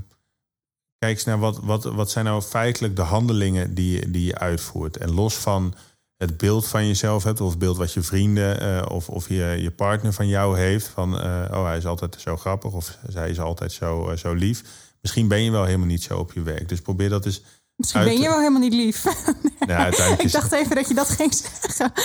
kijk 0.97 1.15
eens 1.15 1.23
naar 1.23 1.39
wat, 1.39 1.59
wat, 1.59 1.83
wat 1.83 2.11
zijn 2.11 2.25
nou 2.25 2.41
feitelijk 2.41 2.95
de 2.95 3.01
handelingen 3.01 3.73
die, 3.73 4.11
die 4.11 4.25
je 4.25 4.37
uitvoert. 4.37 4.97
En 4.97 5.11
los 5.11 5.35
van 5.35 5.73
het 6.17 6.37
beeld 6.37 6.67
van 6.67 6.87
jezelf 6.87 7.23
hebt, 7.23 7.41
of 7.41 7.49
het 7.49 7.59
beeld 7.59 7.77
wat 7.77 7.93
je 7.93 8.01
vrienden 8.01 8.59
eh, 8.59 8.91
of, 8.91 9.09
of 9.09 9.29
je, 9.29 9.57
je 9.59 9.71
partner 9.71 10.13
van 10.13 10.27
jou 10.27 10.57
heeft. 10.57 10.87
Van 10.87 11.19
eh, 11.19 11.45
oh, 11.51 11.65
hij 11.65 11.77
is 11.77 11.85
altijd 11.85 12.15
zo 12.19 12.37
grappig 12.37 12.71
of 12.71 12.97
zij 13.07 13.29
is 13.29 13.39
altijd 13.39 13.71
zo, 13.71 14.09
eh, 14.09 14.17
zo 14.17 14.33
lief. 14.33 14.63
Misschien 15.01 15.27
ben 15.27 15.43
je 15.43 15.51
wel 15.51 15.65
helemaal 15.65 15.87
niet 15.87 16.03
zo 16.03 16.17
op 16.17 16.33
je 16.33 16.41
werk. 16.41 16.69
Dus 16.69 16.81
probeer 16.81 17.09
dat 17.09 17.25
eens. 17.25 17.41
Misschien 17.75 18.01
Uit- 18.01 18.09
ben 18.09 18.19
je 18.21 18.27
wel 18.27 18.37
helemaal 18.37 18.59
niet 18.59 18.73
lief. 18.73 19.05
Uiteindelijk 19.59 20.21
Ik 20.21 20.31
dacht 20.31 20.51
even 20.51 20.75
dat 20.75 20.87
je 20.87 20.93
dat 20.93 21.09
ging 21.09 21.33
zeggen. 21.33 21.91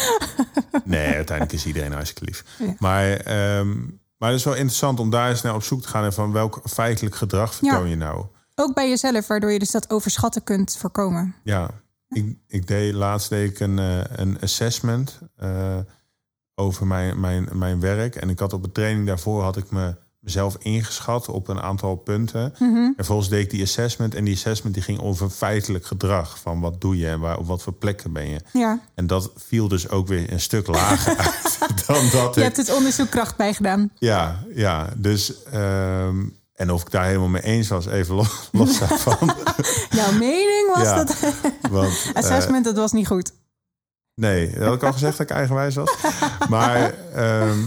Nee, 0.84 1.14
uiteindelijk 1.14 1.52
is 1.52 1.66
iedereen 1.66 1.92
hartstikke 1.92 2.24
lief. 2.24 2.44
Ja. 2.58 2.74
Maar, 2.78 3.10
ehm, 3.12 3.76
maar 4.18 4.28
het 4.30 4.38
is 4.38 4.44
wel 4.44 4.54
interessant 4.54 5.00
om 5.00 5.10
daar 5.10 5.28
eens 5.30 5.42
naar 5.42 5.54
op 5.54 5.62
zoek 5.62 5.82
te 5.82 5.88
gaan. 5.88 6.04
En 6.04 6.12
van 6.12 6.32
welk 6.32 6.60
feitelijk 6.64 7.14
gedrag 7.14 7.54
vertoon 7.54 7.82
Ja. 7.84 7.90
je 7.90 7.96
nou? 7.96 8.26
Ook 8.54 8.74
bij 8.74 8.88
jezelf, 8.88 9.26
waardoor 9.26 9.50
je 9.52 9.58
dus 9.58 9.70
dat 9.70 9.90
overschatten 9.90 10.42
kunt 10.44 10.76
voorkomen. 10.76 11.34
Ja, 11.42 11.70
ik, 12.08 12.36
ik 12.46 12.66
deed 12.66 12.94
laatst 12.94 13.28
deed 13.28 13.50
ik 13.50 13.60
een, 13.60 13.78
eh, 13.78 14.00
een 14.06 14.40
assessment 14.40 15.18
eh, 15.36 15.76
over 16.54 16.86
mijn, 16.86 17.20
mijn, 17.20 17.48
mijn 17.52 17.80
werk. 17.80 18.14
En 18.16 18.30
ik 18.30 18.38
had 18.38 18.52
op 18.52 18.64
een 18.64 18.72
training 18.72 19.06
daarvoor 19.06 19.42
had 19.42 19.56
ik 19.56 19.70
me 19.70 19.96
mezelf 20.20 20.56
ingeschat 20.58 21.28
op 21.28 21.48
een 21.48 21.60
aantal 21.60 21.94
punten. 21.96 22.54
Mhm. 22.58 22.76
En 22.76 22.92
vervolgens 22.96 23.28
deed 23.28 23.42
ik 23.44 23.50
die 23.50 23.62
assessment. 23.62 24.14
En 24.14 24.24
die 24.24 24.34
assessment 24.34 24.74
die 24.74 24.84
ging 24.84 25.00
over 25.00 25.30
feitelijk 25.30 25.86
gedrag. 25.86 26.38
Van 26.38 26.60
wat 26.60 26.80
doe 26.80 26.98
je 26.98 27.08
en 27.08 27.20
waar, 27.20 27.38
op 27.38 27.46
wat 27.46 27.62
voor 27.62 27.72
plekken 27.72 28.12
ben 28.12 28.28
je. 28.28 28.40
Ja, 28.52 28.80
En 28.94 29.06
dat 29.06 29.30
viel 29.36 29.68
dus 29.68 29.88
ook 29.88 30.06
weer 30.08 30.32
een 30.32 30.40
stuk 30.40 30.66
lager 30.66 31.16
uit 31.26 31.86
dan 31.86 32.02
dat 32.10 32.34
je 32.34 32.40
ik... 32.40 32.46
hebt 32.46 32.56
het 32.56 32.74
onderzoek 32.74 33.10
kracht 33.10 33.36
bijgedaan. 33.36 33.90
Ja, 33.98 34.44
ja. 34.54 34.88
Dus, 34.96 35.42
ehm, 35.42 36.16
en 36.54 36.70
of 36.72 36.82
ik 36.82 36.90
daar 36.90 37.04
helemaal 37.04 37.28
mee 37.28 37.42
eens 37.42 37.68
was, 37.68 37.86
even 37.86 38.14
los, 38.14 38.48
los 38.52 38.78
daarvan. 38.88 39.34
Jouw 39.90 40.12
mening 40.12 40.70
was 40.74 40.82
Ja. 40.82 41.04
dat 41.04 41.16
Want, 41.70 42.10
assessment, 42.14 42.64
dat 42.64 42.76
was 42.76 42.92
niet 42.92 43.06
goed. 43.06 43.32
nee, 44.14 44.50
dat 44.50 44.62
had 44.64 44.74
ik 44.74 44.82
al 44.82 44.92
gezegd 44.92 45.16
dat 45.18 45.30
ik 45.30 45.36
eigenwijs 45.36 45.74
was. 45.74 45.94
Maar, 46.48 46.94
ehm, 47.14 47.58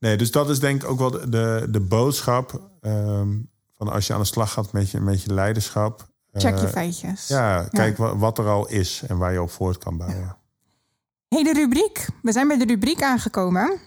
nee, 0.00 0.16
dus 0.16 0.30
dat 0.30 0.50
is 0.50 0.58
denk 0.60 0.82
ik 0.82 0.88
ook 0.90 0.98
wel 0.98 1.10
de, 1.10 1.28
de, 1.28 1.66
de 1.70 1.80
boodschap. 1.80 2.70
ehm, 2.80 3.28
van 3.76 3.88
als 3.88 4.06
je 4.06 4.12
aan 4.14 4.20
de 4.20 4.26
slag 4.26 4.52
gaat 4.52 4.72
met 4.72 4.90
je, 4.90 5.00
met 5.00 5.22
je 5.22 5.32
leiderschap. 5.34 6.08
Check 6.32 6.58
je 6.58 6.66
eh, 6.66 6.72
feitjes. 6.72 7.28
Ja, 7.28 7.68
kijk 7.70 7.96
wa- 7.96 8.16
wat 8.16 8.38
er 8.38 8.48
al 8.48 8.68
is 8.68 9.02
en 9.08 9.18
waar 9.18 9.32
je 9.32 9.42
op 9.42 9.50
voort 9.50 9.78
kan 9.78 9.96
bouwen. 9.96 10.36
Hey, 11.28 11.42
de 11.42 11.52
rubriek. 11.52 12.06
We 12.22 12.32
zijn 12.32 12.48
bij 12.48 12.58
de 12.58 12.64
rubriek 12.64 13.02
aangekomen. 13.02 13.78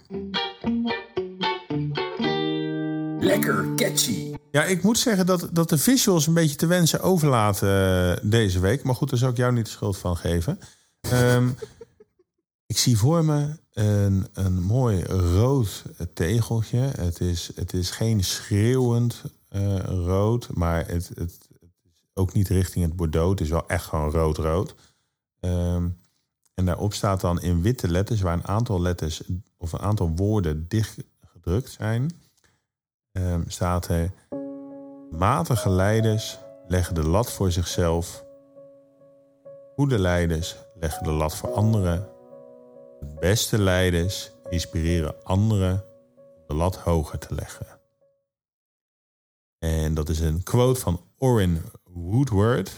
Lekker 3.20 3.66
catchy. 3.76 4.34
Ja, 4.50 4.64
ik 4.64 4.82
moet 4.82 4.98
zeggen 4.98 5.26
dat, 5.26 5.48
dat 5.52 5.68
de 5.68 5.78
visuals 5.78 6.26
een 6.26 6.34
beetje 6.34 6.56
te 6.56 6.66
wensen 6.66 7.00
overlaten 7.00 7.68
eh, 7.68 8.30
deze 8.30 8.60
week. 8.60 8.82
Maar 8.84 8.94
goed, 8.94 9.10
daar 9.10 9.18
zou 9.18 9.30
ik 9.30 9.36
jou 9.36 9.52
niet 9.52 9.64
de 9.64 9.70
schuld 9.70 9.96
van 9.96 10.16
geven. 10.16 10.58
Ehm, 11.00 11.48
ik 12.66 12.78
zie 12.78 12.98
voor 12.98 13.24
me 13.24 13.58
een, 13.72 14.26
een 14.32 14.62
mooi 14.62 15.04
rood 15.04 15.84
tegeltje. 16.14 16.78
Het 16.78 17.20
is, 17.20 17.50
het 17.54 17.72
is 17.72 17.90
geen 17.90 18.24
schreeuwend 18.24 19.22
eh, 19.48 19.78
rood, 19.78 20.48
maar 20.54 20.78
het, 20.78 21.08
het, 21.08 21.18
het 21.18 21.92
is 21.94 22.06
ook 22.14 22.32
niet 22.32 22.48
richting 22.48 22.84
het 22.84 22.96
bordeaux. 22.96 23.30
Het 23.30 23.40
is 23.40 23.48
wel 23.48 23.68
echt 23.68 23.84
gewoon 23.84 24.10
rood-rood. 24.10 24.74
Ehm, 25.40 25.88
en 26.54 26.64
daarop 26.64 26.94
staat 26.94 27.20
dan 27.20 27.40
in 27.40 27.62
witte 27.62 27.88
letters, 27.88 28.20
waar 28.20 28.34
een 28.34 28.46
aantal 28.46 28.80
letters 28.80 29.22
of 29.56 29.72
een 29.72 29.80
aantal 29.80 30.12
woorden 30.14 30.68
dicht 30.68 30.96
gedrukt 31.26 31.70
zijn, 31.70 32.10
ehm, 33.12 33.42
staat 33.46 33.88
er: 33.88 34.12
matige 35.10 35.70
leiders 35.70 36.38
leggen 36.68 36.94
de 36.94 37.08
lat 37.08 37.32
voor 37.32 37.52
zichzelf. 37.52 38.24
Goede 39.74 39.98
leiders 39.98 40.56
leggen 40.74 41.04
de 41.04 41.12
lat 41.12 41.36
voor 41.36 41.52
anderen. 41.52 42.13
Beste 43.20 43.58
leiders 43.58 44.30
inspireren 44.48 45.24
anderen 45.24 45.84
de 46.46 46.54
lat 46.54 46.76
hoger 46.76 47.18
te 47.18 47.34
leggen. 47.34 47.66
En 49.58 49.94
dat 49.94 50.08
is 50.08 50.20
een 50.20 50.42
quote 50.42 50.80
van 50.80 51.00
Orin 51.18 51.62
Woodward. 51.84 52.72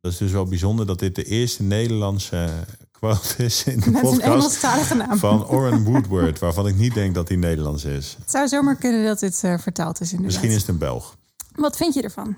Dat 0.00 0.12
is 0.12 0.18
dus 0.18 0.32
wel 0.32 0.44
bijzonder 0.44 0.86
dat 0.86 0.98
dit 0.98 1.14
de 1.14 1.24
eerste 1.24 1.62
Nederlandse 1.62 2.64
quote 2.90 3.44
is 3.44 3.64
in 3.64 3.80
de 3.80 3.90
Met 3.90 3.94
een 3.94 4.00
podcast 4.00 4.20
Engelstalige 4.20 4.94
naam. 4.94 5.18
van 5.18 5.46
Orin 5.46 5.84
Woodward, 5.84 6.38
waarvan 6.38 6.66
ik 6.66 6.76
niet 6.76 6.94
denk 6.94 7.14
dat 7.14 7.28
hij 7.28 7.36
Nederlands 7.36 7.84
is. 7.84 8.16
Het 8.18 8.30
zou 8.30 8.48
zomaar 8.48 8.76
kunnen 8.76 9.04
dat 9.04 9.18
dit 9.18 9.44
eh, 9.44 9.58
vertaald 9.58 10.00
is 10.00 10.12
inderdaad. 10.12 10.26
Misschien 10.26 10.56
is 10.56 10.60
het 10.60 10.68
een 10.68 10.78
Belg. 10.78 11.16
Wat 11.54 11.76
vind 11.76 11.94
je 11.94 12.02
ervan? 12.02 12.36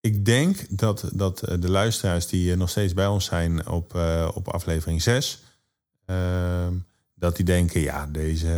Ik 0.00 0.24
denk 0.24 0.78
dat, 0.78 1.10
dat 1.12 1.42
eh, 1.42 1.60
de 1.60 1.70
luisteraars 1.70 2.26
die 2.26 2.52
eh, 2.52 2.58
nog 2.58 2.70
steeds 2.70 2.94
bij 2.94 3.06
ons 3.06 3.24
zijn 3.24 3.68
op, 3.68 3.94
op 4.34 4.48
aflevering 4.48 5.02
6, 5.02 5.34
ehm, 5.34 5.51
dat 7.14 7.36
die 7.36 7.44
denken, 7.44 7.80
ja, 7.80 8.06
deze. 8.06 8.50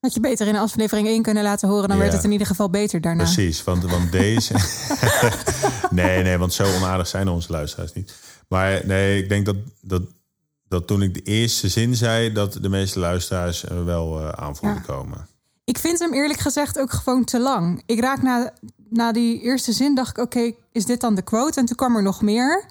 Had 0.00 0.14
je 0.14 0.20
beter 0.20 0.46
in 0.46 0.56
aflevering 0.56 1.06
1 1.08 1.22
kunnen 1.22 1.42
laten 1.42 1.68
horen, 1.68 1.88
dan 1.88 1.96
Ja. 1.96 2.02
werd 2.02 2.14
het 2.14 2.24
in 2.24 2.32
ieder 2.32 2.46
geval 2.46 2.70
beter 2.70 3.00
daarna. 3.00 3.22
Precies, 3.22 3.64
want, 3.64 3.84
want 3.84 4.12
deze. 4.22 4.54
nee, 5.90 6.22
nee, 6.22 6.38
want 6.38 6.52
zo 6.52 6.74
onaardig 6.76 7.06
zijn 7.06 7.28
onze 7.28 7.52
luisteraars 7.52 7.92
niet. 7.92 8.14
Maar 8.48 8.86
nee, 8.86 9.22
ik 9.22 9.28
denk 9.28 9.46
dat, 9.46 9.56
dat, 9.80 10.02
dat 10.68 10.86
toen 10.86 11.02
ik 11.02 11.14
de 11.14 11.22
eerste 11.22 11.68
zin 11.68 11.94
zei, 11.96 12.32
dat 12.32 12.52
de 12.52 12.68
meeste 12.68 12.98
luisteraars 12.98 13.62
er 13.64 13.84
wel 13.84 14.34
aan 14.34 14.56
voelden 14.56 14.82
Ja. 14.86 14.94
komen. 14.94 15.28
Ik 15.64 15.78
vind 15.78 15.98
hem 15.98 16.12
eerlijk 16.14 16.38
gezegd 16.40 16.78
ook 16.78 16.90
gewoon 16.92 17.24
te 17.24 17.40
lang. 17.40 17.82
Ik 17.86 18.00
raak 18.00 18.22
na, 18.22 18.52
na 18.88 19.12
die 19.12 19.40
eerste 19.40 19.72
zin, 19.72 19.94
dacht 19.94 20.10
ik, 20.10 20.18
oké, 20.24 20.52
is 20.72 20.84
dit 20.86 21.00
dan 21.00 21.14
de 21.14 21.22
quote? 21.22 21.60
En 21.60 21.66
toen 21.66 21.76
kwam 21.76 21.96
er 21.96 22.02
nog 22.02 22.22
meer. 22.22 22.64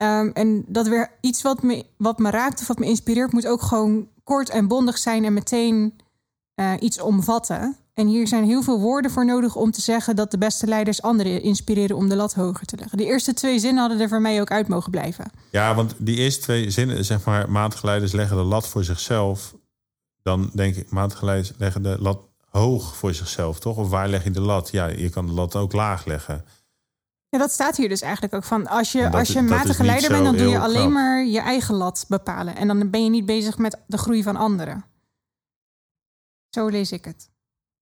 Ehm, 0.00 0.30
en 0.32 0.64
dat 0.66 0.88
weer 0.88 1.10
iets 1.20 1.42
wat 1.42 1.62
me, 1.62 1.84
wat 1.96 2.18
me 2.18 2.30
raakt 2.30 2.60
of 2.60 2.66
wat 2.66 2.78
me 2.78 2.86
inspireert, 2.86 3.32
moet 3.32 3.46
ook 3.46 3.62
gewoon 3.62 4.08
kort 4.24 4.50
en 4.50 4.68
bondig 4.68 4.98
zijn 4.98 5.24
en 5.24 5.32
meteen 5.32 5.94
eh, 6.54 6.72
iets 6.78 7.00
omvatten. 7.00 7.76
En 7.94 8.06
hier 8.06 8.28
zijn 8.28 8.44
heel 8.44 8.62
veel 8.62 8.80
woorden 8.80 9.10
voor 9.10 9.24
nodig 9.24 9.56
om 9.56 9.70
te 9.70 9.80
zeggen 9.80 10.16
dat 10.16 10.30
de 10.30 10.38
beste 10.38 10.66
leiders 10.66 11.02
anderen 11.02 11.42
inspireren 11.42 11.96
om 11.96 12.08
de 12.08 12.16
lat 12.16 12.34
hoger 12.34 12.66
te 12.66 12.76
leggen. 12.76 12.98
De 12.98 13.04
eerste 13.04 13.34
twee 13.34 13.58
zinnen 13.58 13.80
hadden 13.80 14.00
er 14.00 14.08
voor 14.08 14.20
mij 14.20 14.40
ook 14.40 14.50
uit 14.50 14.68
mogen 14.68 14.90
blijven. 14.90 15.30
Ja, 15.50 15.74
want 15.74 15.94
die 15.98 16.16
eerste 16.16 16.40
twee 16.40 16.70
zinnen, 16.70 17.04
zeg 17.04 17.24
maar, 17.24 17.50
matige 17.50 17.86
leiders 17.86 18.12
leggen 18.12 18.36
de 18.36 18.42
lat 18.42 18.68
voor 18.68 18.84
zichzelf. 18.84 19.54
Dan 20.22 20.50
denk 20.54 20.76
ik, 20.76 20.90
matige 20.90 21.24
leiders 21.24 21.52
leggen 21.58 21.82
de 21.82 21.96
lat 22.00 22.20
hoog 22.50 22.96
voor 22.96 23.14
zichzelf, 23.14 23.58
toch? 23.58 23.76
Of 23.76 23.88
waar 23.88 24.08
leg 24.08 24.24
je 24.24 24.30
de 24.30 24.40
lat? 24.40 24.70
Ja, 24.70 24.86
je 24.86 25.08
kan 25.08 25.26
de 25.26 25.32
lat 25.32 25.56
ook 25.56 25.72
laag 25.72 26.04
leggen. 26.04 26.44
Ja, 27.30 27.38
dat 27.38 27.50
staat 27.50 27.76
hier 27.76 27.88
dus 27.88 28.00
eigenlijk 28.00 28.34
ook 28.34 28.44
van. 28.44 28.66
Als 28.66 28.92
je, 28.92 29.02
dat 29.02 29.14
als 29.14 29.28
je 29.28 29.38
is 29.38 29.48
matige 29.48 29.84
leider 29.84 30.10
bent, 30.10 30.24
dan 30.24 30.36
doe 30.36 30.48
je 30.48 30.58
alleen 30.58 30.80
knap. 30.80 30.92
maar 30.92 31.24
je 31.24 31.40
eigen 31.40 31.74
lat 31.74 32.04
bepalen. 32.08 32.56
En 32.56 32.66
dan 32.66 32.90
ben 32.90 33.04
je 33.04 33.10
niet 33.10 33.26
bezig 33.26 33.58
met 33.58 33.78
de 33.86 33.98
groei 33.98 34.22
van 34.22 34.36
anderen. 34.36 34.84
Zo 36.48 36.66
lees 36.66 36.92
ik 36.92 37.04
het. 37.04 37.30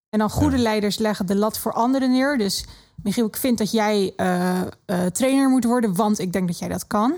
En 0.09 0.19
dan 0.19 0.31
goede 0.31 0.57
Ja. 0.57 0.63
leiders 0.63 0.99
leggen 0.99 1.27
de 1.27 1.35
lat 1.37 1.59
voor 1.59 1.73
anderen 1.73 2.11
neer. 2.11 2.39
Dus 2.39 2.65
Michiel, 3.03 3.27
ik 3.27 3.37
vind 3.37 3.59
dat 3.59 3.71
jij 3.71 4.13
eh, 4.17 4.61
eh, 4.61 5.07
trainer 5.07 5.49
moet 5.49 5.65
worden, 5.65 5.95
want 5.95 6.19
ik 6.19 6.33
denk 6.33 6.47
dat 6.47 6.59
jij 6.59 6.69
dat 6.69 6.87
kan. 6.87 7.15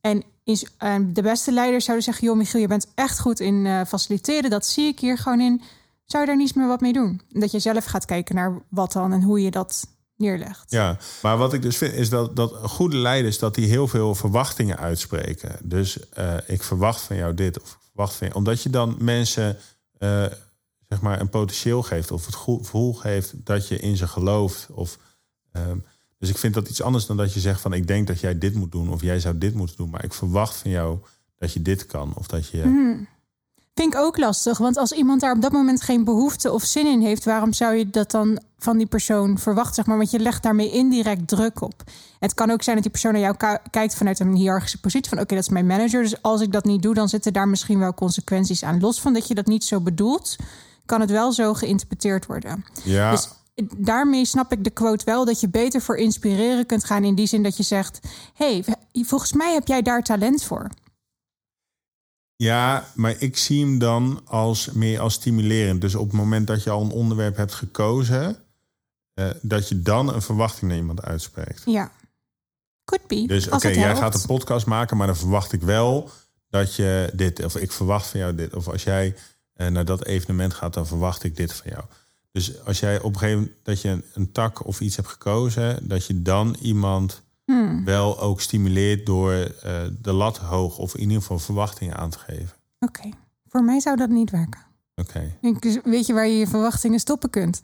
En 0.00 0.22
is, 0.44 0.66
eh, 0.78 0.94
de 1.06 1.22
beste 1.22 1.52
leiders 1.52 1.84
zouden 1.84 2.04
zeggen: 2.04 2.26
Joh, 2.26 2.36
Michiel, 2.36 2.60
je 2.60 2.66
bent 2.66 2.86
echt 2.94 3.20
goed 3.20 3.40
in 3.40 3.86
faciliteren. 3.86 4.50
Dat 4.50 4.66
zie 4.66 4.86
ik 4.86 5.00
hier 5.00 5.18
gewoon 5.18 5.40
in. 5.40 5.62
Zou 6.04 6.22
je 6.22 6.28
daar 6.28 6.38
niets 6.38 6.52
meer 6.52 6.66
wat 6.66 6.80
mee 6.80 6.92
doen? 6.92 7.20
Dat 7.28 7.50
je 7.50 7.58
zelf 7.58 7.84
gaat 7.84 8.04
kijken 8.04 8.34
naar 8.34 8.52
wat 8.68 8.92
dan 8.92 9.12
en 9.12 9.22
hoe 9.22 9.42
je 9.42 9.50
dat 9.50 9.86
neerlegt. 10.16 10.70
Ja, 10.70 10.98
maar 11.22 11.38
wat 11.38 11.52
ik 11.52 11.62
dus 11.62 11.76
vind 11.76 11.94
is 11.94 12.08
dat, 12.08 12.36
dat 12.36 12.54
goede 12.62 12.96
leiders 12.96 13.38
dat 13.38 13.54
die 13.54 13.66
heel 13.66 13.88
veel 13.88 14.14
verwachtingen 14.14 14.78
uitspreken. 14.78 15.56
Dus 15.62 16.08
eh, 16.08 16.36
ik 16.46 16.62
verwacht 16.62 17.00
van 17.00 17.16
jou 17.16 17.34
dit 17.34 17.60
of 17.60 17.78
verwacht 17.88 18.14
van 18.14 18.26
jou, 18.26 18.38
omdat 18.38 18.62
je 18.62 18.70
dan 18.70 18.96
mensen 18.98 19.58
eh, 19.98 20.26
zeg 20.88 21.00
maar 21.00 21.20
een 21.20 21.28
potentieel 21.28 21.82
geeft 21.82 22.10
of 22.10 22.26
het 22.26 22.34
gevoel 22.34 22.92
geeft 22.94 23.46
dat 23.46 23.68
je 23.68 23.78
in 23.78 23.96
ze 23.96 24.06
gelooft. 24.06 24.68
Of, 24.70 24.98
ehm, 25.52 25.76
dus 26.18 26.28
ik 26.28 26.38
vind 26.38 26.54
dat 26.54 26.68
iets 26.68 26.82
anders 26.82 27.06
dan 27.06 27.16
dat 27.16 27.34
je 27.34 27.40
zegt 27.40 27.60
van 27.60 27.72
ik 27.72 27.86
denk 27.86 28.06
dat 28.06 28.20
jij 28.20 28.38
dit 28.38 28.54
moet 28.54 28.72
doen 28.72 28.90
of 28.90 29.02
jij 29.02 29.20
zou 29.20 29.38
dit 29.38 29.54
moeten 29.54 29.76
doen, 29.76 29.90
maar 29.90 30.04
ik 30.04 30.12
verwacht 30.12 30.56
van 30.56 30.70
jou 30.70 30.98
dat 31.38 31.52
je 31.52 31.62
dit 31.62 31.86
kan 31.86 32.14
of 32.14 32.26
dat 32.26 32.48
je. 32.48 32.64
Mhm. 32.64 33.04
Vind 33.74 33.94
ik 33.94 34.00
ook 34.00 34.18
lastig, 34.18 34.58
want 34.58 34.76
als 34.76 34.92
iemand 34.92 35.20
daar 35.20 35.34
op 35.34 35.42
dat 35.42 35.52
moment 35.52 35.82
geen 35.82 36.04
behoefte 36.04 36.52
of 36.52 36.62
zin 36.62 36.86
in 36.86 37.00
heeft, 37.00 37.24
waarom 37.24 37.52
zou 37.52 37.74
je 37.74 37.90
dat 37.90 38.10
dan 38.10 38.40
van 38.58 38.76
die 38.76 38.86
persoon 38.86 39.38
verwachten? 39.38 39.74
Zeg 39.74 39.86
maar, 39.86 39.96
want 39.96 40.10
je 40.10 40.18
legt 40.18 40.42
daarmee 40.42 40.70
indirect 40.70 41.28
druk 41.28 41.60
op. 41.60 41.82
Het 42.18 42.34
kan 42.34 42.50
ook 42.50 42.62
zijn 42.62 42.74
dat 42.74 42.84
die 42.84 42.92
persoon 42.92 43.12
naar 43.12 43.22
jou 43.22 43.58
kijkt 43.70 43.94
vanuit 43.94 44.20
een 44.20 44.34
hiërarchische 44.34 44.80
positie 44.80 45.08
van 45.08 45.18
oké, 45.18 45.34
dat 45.34 45.42
is 45.42 45.48
mijn 45.48 45.66
manager, 45.66 46.02
dus 46.02 46.22
als 46.22 46.40
ik 46.40 46.52
dat 46.52 46.64
niet 46.64 46.82
doe, 46.82 46.94
dan 46.94 47.08
zitten 47.08 47.32
daar 47.32 47.48
misschien 47.48 47.78
wel 47.78 47.94
consequenties 47.94 48.64
aan. 48.64 48.80
Los 48.80 49.00
van 49.00 49.12
dat 49.12 49.28
je 49.28 49.34
dat 49.34 49.46
niet 49.46 49.64
zo 49.64 49.80
bedoelt, 49.80 50.36
kan 50.86 51.00
het 51.00 51.10
wel 51.10 51.32
zo 51.32 51.54
geïnterpreteerd 51.54 52.26
worden. 52.26 52.64
Ja, 52.84 53.10
Dus 53.10 53.28
daarmee 53.76 54.24
snap 54.24 54.52
ik 54.52 54.64
de 54.64 54.70
quote 54.70 55.04
wel 55.04 55.24
dat 55.24 55.40
je 55.40 55.48
beter 55.48 55.80
voor 55.80 55.96
inspireren 55.96 56.66
kunt 56.66 56.84
gaan 56.84 57.04
in 57.04 57.14
die 57.14 57.26
zin 57.26 57.42
dat 57.42 57.56
je 57.56 57.62
zegt: 57.62 58.00
hey, 58.34 58.64
volgens 58.92 59.32
mij 59.32 59.52
heb 59.52 59.66
jij 59.66 59.82
daar 59.82 60.02
talent 60.02 60.42
voor. 60.44 60.68
Ja, 62.42 62.86
maar 62.94 63.14
ik 63.18 63.36
zie 63.36 63.60
hem 63.60 63.78
dan 63.78 64.20
als 64.24 64.70
meer 64.72 65.00
als 65.00 65.14
stimulerend. 65.14 65.80
Dus 65.80 65.94
op 65.94 66.06
het 66.06 66.16
moment 66.16 66.46
dat 66.46 66.62
je 66.62 66.70
al 66.70 66.82
een 66.82 66.90
onderwerp 66.90 67.36
hebt 67.36 67.54
gekozen, 67.54 68.36
eh, 69.14 69.30
dat 69.42 69.68
je 69.68 69.82
dan 69.82 70.14
een 70.14 70.22
verwachting 70.22 70.70
naar 70.70 70.80
iemand 70.80 71.02
uitspreekt. 71.02 71.62
Ja. 71.64 71.92
Could 72.84 73.06
be. 73.06 73.26
Dus 73.26 73.48
oké, 73.48 73.68
jij 73.68 73.96
gaat 73.96 74.14
een 74.14 74.26
podcast 74.26 74.66
maken, 74.66 74.96
maar 74.96 75.06
dan 75.06 75.16
verwacht 75.16 75.52
ik 75.52 75.62
wel 75.62 76.10
dat 76.48 76.74
je 76.74 77.10
dit, 77.14 77.44
of 77.44 77.56
ik 77.56 77.72
verwacht 77.72 78.06
van 78.06 78.20
jou 78.20 78.34
dit. 78.34 78.54
Of 78.54 78.68
als 78.68 78.82
jij 78.82 79.14
eh, 79.52 79.66
naar 79.66 79.84
dat 79.84 80.04
evenement 80.04 80.54
gaat, 80.54 80.74
dan 80.74 80.86
verwacht 80.86 81.24
ik 81.24 81.36
dit 81.36 81.52
van 81.52 81.70
jou. 81.70 81.84
Dus 82.32 82.64
als 82.64 82.80
jij 82.80 83.00
op 83.00 83.12
een 83.12 83.18
gegeven 83.18 83.40
moment 83.40 83.56
dat 83.62 83.80
je 83.80 83.88
een, 83.88 84.04
een 84.14 84.32
tak 84.32 84.66
of 84.66 84.80
iets 84.80 84.96
hebt 84.96 85.08
gekozen, 85.08 85.88
dat 85.88 86.06
je 86.06 86.22
dan 86.22 86.56
iemand 86.60 87.22
Hmm. 87.52 87.84
wel 87.84 88.20
ook 88.20 88.40
stimuleert 88.40 89.06
door 89.06 89.32
eh, 89.32 89.82
de 90.00 90.12
lat 90.12 90.38
hoog 90.38 90.78
of 90.78 90.94
in 90.94 91.00
ieder 91.00 91.16
geval 91.16 91.38
verwachtingen 91.38 91.96
aan 91.96 92.10
te 92.10 92.18
geven. 92.18 92.56
Oké, 92.78 93.08
voor 93.48 93.64
mij 93.64 93.80
zou 93.80 93.96
dat 93.96 94.08
niet 94.08 94.30
werken. 94.30 94.60
Oké. 94.94 95.36
Ik- 95.40 95.80
Weet 95.84 96.06
je 96.06 96.12
waar 96.12 96.26
je 96.26 96.38
je 96.38 96.46
verwachtingen 96.46 96.98
stoppen 97.00 97.30
kunt? 97.30 97.62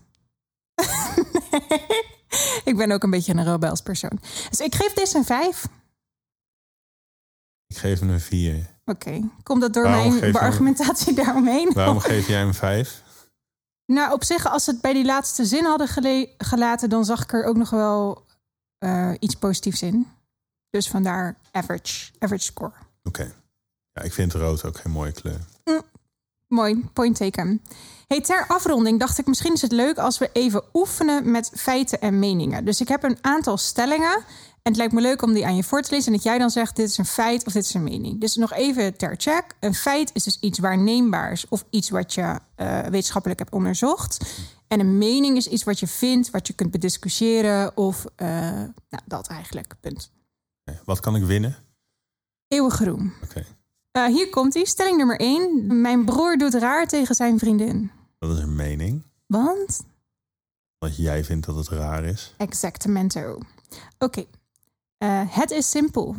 ik 2.65 2.75
ben 2.77 2.91
ook 2.93 3.03
een 3.03 3.11
beetje 3.11 3.35
een 3.35 3.45
rebels 3.45 3.81
persoon. 3.81 4.19
Dus 4.51 4.61
ik 4.61 4.75
geef 4.75 4.93
deze 4.93 5.17
een 5.17 5.25
5. 5.25 5.67
Ik 7.67 7.77
geef 7.77 8.01
hem 8.01 8.11
een 8.11 8.21
4. 8.21 8.77
Oké, 8.85 9.21
komt 9.43 9.61
dat 9.61 9.73
door 9.75 9.83
Waarom 9.83 10.09
mijn 10.11 10.23
hem- 10.25 10.37
argumentatie 10.37 11.15
daaromheen? 11.15 11.71
Waarom 11.73 11.99
geef 12.11 12.29
jij 12.29 12.39
hem 12.39 12.55
5? 12.55 13.03
Nou, 13.87 14.13
op 14.13 14.25
zich, 14.25 14.47
als 14.47 14.65
ze 14.65 14.71
het 14.71 14.81
bij 14.81 14.93
die 14.93 15.05
laatste 15.05 15.45
zin 15.45 15.65
hadden 15.65 15.89
gelaten, 16.39 16.89
dan 16.91 17.05
zag 17.05 17.23
ik 17.23 17.33
er 17.33 17.45
ook 17.45 17.57
nog 17.57 17.71
wel 17.71 18.27
eh, 18.79 19.13
iets 19.19 19.35
positiefs 19.35 19.83
in. 19.83 20.07
Dus 20.71 20.89
vandaar 20.89 21.37
average, 21.53 22.11
average 22.19 22.45
score. 22.45 22.73
Oké. 23.05 23.35
Ja, 23.93 24.03
ik 24.03 24.13
vind 24.13 24.33
rood 24.33 24.65
ook 24.65 24.79
geen 24.79 24.93
mooie 24.93 25.13
kleur. 25.13 25.41
Mooi, 26.49 26.85
point 26.93 27.17
taken. 27.17 27.63
Hey, 28.07 28.21
ter 28.21 28.45
afronding 28.47 28.99
dacht 28.99 29.19
ik 29.19 29.27
misschien 29.27 29.53
is 29.53 29.63
het 29.63 29.73
leuk 29.73 29.99
als 29.99 30.19
we 30.19 30.31
even 30.33 30.63
oefenen 30.73 31.31
met 31.31 31.51
feiten 31.55 32.01
en 32.01 32.19
meningen. 32.19 32.65
Dus 32.65 32.81
ik 32.81 32.89
heb 32.89 33.03
een 33.03 33.19
aantal 33.21 33.57
stellingen 33.57 34.25
en 34.69 34.75
het 34.75 34.83
lijkt 34.83 34.93
me 34.95 35.01
leuk 35.01 35.23
om 35.23 35.33
die 35.33 35.47
aan 35.47 35.57
je 35.57 35.65
voor 35.65 35.83
te 35.83 35.91
lezen 35.91 36.07
en 36.07 36.13
dat 36.13 36.23
jij 36.23 36.39
dan 36.39 36.51
zegt 36.51 36.77
dit 36.77 36.89
is 36.89 36.99
een 36.99 37.05
feit 37.05 37.47
of 37.47 37.53
dit 37.53 37.65
is 37.65 37.75
een 37.75 37.83
mening. 37.83 38.21
Dus 38.21 38.37
nog 38.37 38.53
even 38.53 38.97
ter 38.97 39.15
check. 39.17 39.45
Een 39.61 39.75
feit 39.75 40.11
is 40.15 40.25
dus 40.25 40.39
iets 40.41 40.59
waarneembaars 40.59 41.49
of 41.49 41.65
iets 41.71 41.91
wat 41.91 42.15
je 42.15 42.39
eh, 42.55 42.81
wetenschappelijk 42.81 43.39
hebt 43.41 43.53
onderzocht. 43.53 44.31
En 44.67 44.81
een 44.81 44.99
mening 44.99 45.37
is 45.37 45.47
iets 45.47 45.65
wat 45.65 45.81
je 45.81 45.87
vindt, 45.87 46.31
wat 46.31 46.47
je 46.47 46.53
kunt 46.53 46.71
bediscussiëren 46.71 47.77
of 47.77 48.05
eh, 48.17 48.29
nou, 48.89 49.03
dat 49.05 49.27
eigenlijk, 49.27 49.75
punt. 49.81 50.11
Wat 50.85 51.01
kan 51.01 51.17
ik 51.17 51.23
winnen? 51.25 51.57
Eeuwig 52.49 52.79
roem. 52.85 53.13
Oké, 53.23 53.45
Eh, 53.91 54.05
hier 54.07 54.31
komt 54.31 54.55
ie, 54.55 54.67
stelling 54.67 54.97
nummer 54.97 55.21
1. 55.21 55.81
Mijn 55.81 56.05
broer 56.05 56.37
doet 56.37 56.55
raar 56.55 56.87
tegen 56.87 57.15
zijn 57.15 57.39
vriendin. 57.39 57.91
dat 58.19 58.37
is 58.37 58.43
een 58.43 58.55
mening. 58.57 59.03
Want 59.27 59.81
Dat 60.79 60.97
jij 60.97 61.25
vindt 61.25 61.47
dat 61.47 61.57
het 61.57 61.69
raar 61.69 62.05
is. 62.05 62.35
Exactamento. 62.37 63.39
Oké. 63.99 64.25
Eh, 64.99 65.23
het 65.27 65.51
is 65.51 65.71
simpel. 65.71 66.17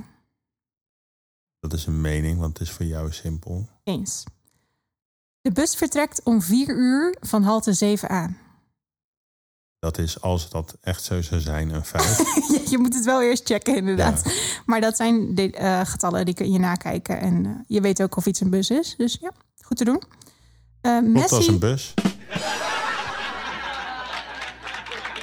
Dat 1.59 1.73
is 1.73 1.85
een 1.85 2.01
mening, 2.01 2.39
want 2.39 2.57
het 2.57 2.67
is 2.67 2.73
voor 2.73 2.85
jou 2.85 3.11
simpel. 3.11 3.67
Eens. 3.83 4.23
De 5.41 5.51
bus 5.51 5.75
vertrekt 5.75 6.23
om 6.23 6.41
vier 6.41 6.69
uur 6.69 7.17
van 7.19 7.43
halte 7.43 7.97
7a. 7.97 8.47
Dat 9.79 9.97
is, 9.97 10.21
als 10.21 10.49
dat 10.49 10.77
echt 10.81 11.03
zo 11.03 11.21
zou 11.21 11.41
zijn, 11.41 11.69
een 11.69 11.85
feit. 11.85 12.17
je, 12.71 12.77
moet 12.77 12.95
het 12.95 13.05
wel 13.05 13.21
eerst 13.21 13.45
checken, 13.45 13.75
inderdaad. 13.75 14.33
Maar 14.65 14.81
dat 14.81 14.95
zijn 14.95 15.35
de, 15.35 15.51
eh, 15.51 15.81
getallen 15.85 16.25
die 16.25 16.33
kun 16.33 16.51
je 16.51 16.59
nakijken. 16.59 17.19
En 17.19 17.45
eh, 17.45 17.51
je 17.67 17.81
weet 17.81 18.01
ook 18.01 18.15
of 18.15 18.25
iets 18.25 18.39
een 18.39 18.49
bus 18.49 18.69
is. 18.69 18.95
Dus 18.97 19.17
ja, 19.21 19.31
goed 19.61 19.77
te 19.77 19.85
doen. 19.85 20.03
Eh, 20.81 20.97
Klopt 20.97 21.21
als 21.21 21.31
Messi, 21.31 21.51
een 21.51 21.59
bus. 21.59 21.93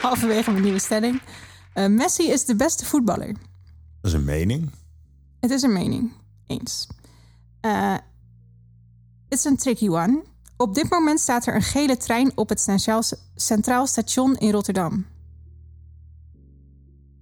halverwege 0.01 0.51
mijn 0.51 0.63
nieuwe 0.63 0.79
stelling. 0.79 1.23
Messi 1.89 2.31
is 2.31 2.45
de 2.45 2.57
beste 2.57 2.85
voetballer. 2.85 3.35
Dat 4.07 4.15
is 4.15 4.21
een 4.21 4.27
mening. 4.27 4.71
Het 5.41 5.51
is 5.51 5.63
een 5.63 5.73
mening. 5.73 6.13
Eens. 6.47 6.87
Eh, 7.61 7.95
Het 9.29 9.39
is 9.39 9.45
een 9.45 9.57
tricky 9.57 9.89
one. 9.89 10.23
Op 10.57 10.75
dit 10.75 10.91
moment 10.91 11.21
staat 11.21 11.47
er 11.47 11.55
een 11.55 11.63
gele 11.63 11.97
trein 11.97 12.33
op 12.35 12.49
het 12.49 12.61
Centraal, 12.61 13.03
Centraal 13.35 13.87
Station 13.87 14.37
in 14.37 14.51
Rotterdam. 14.51 15.07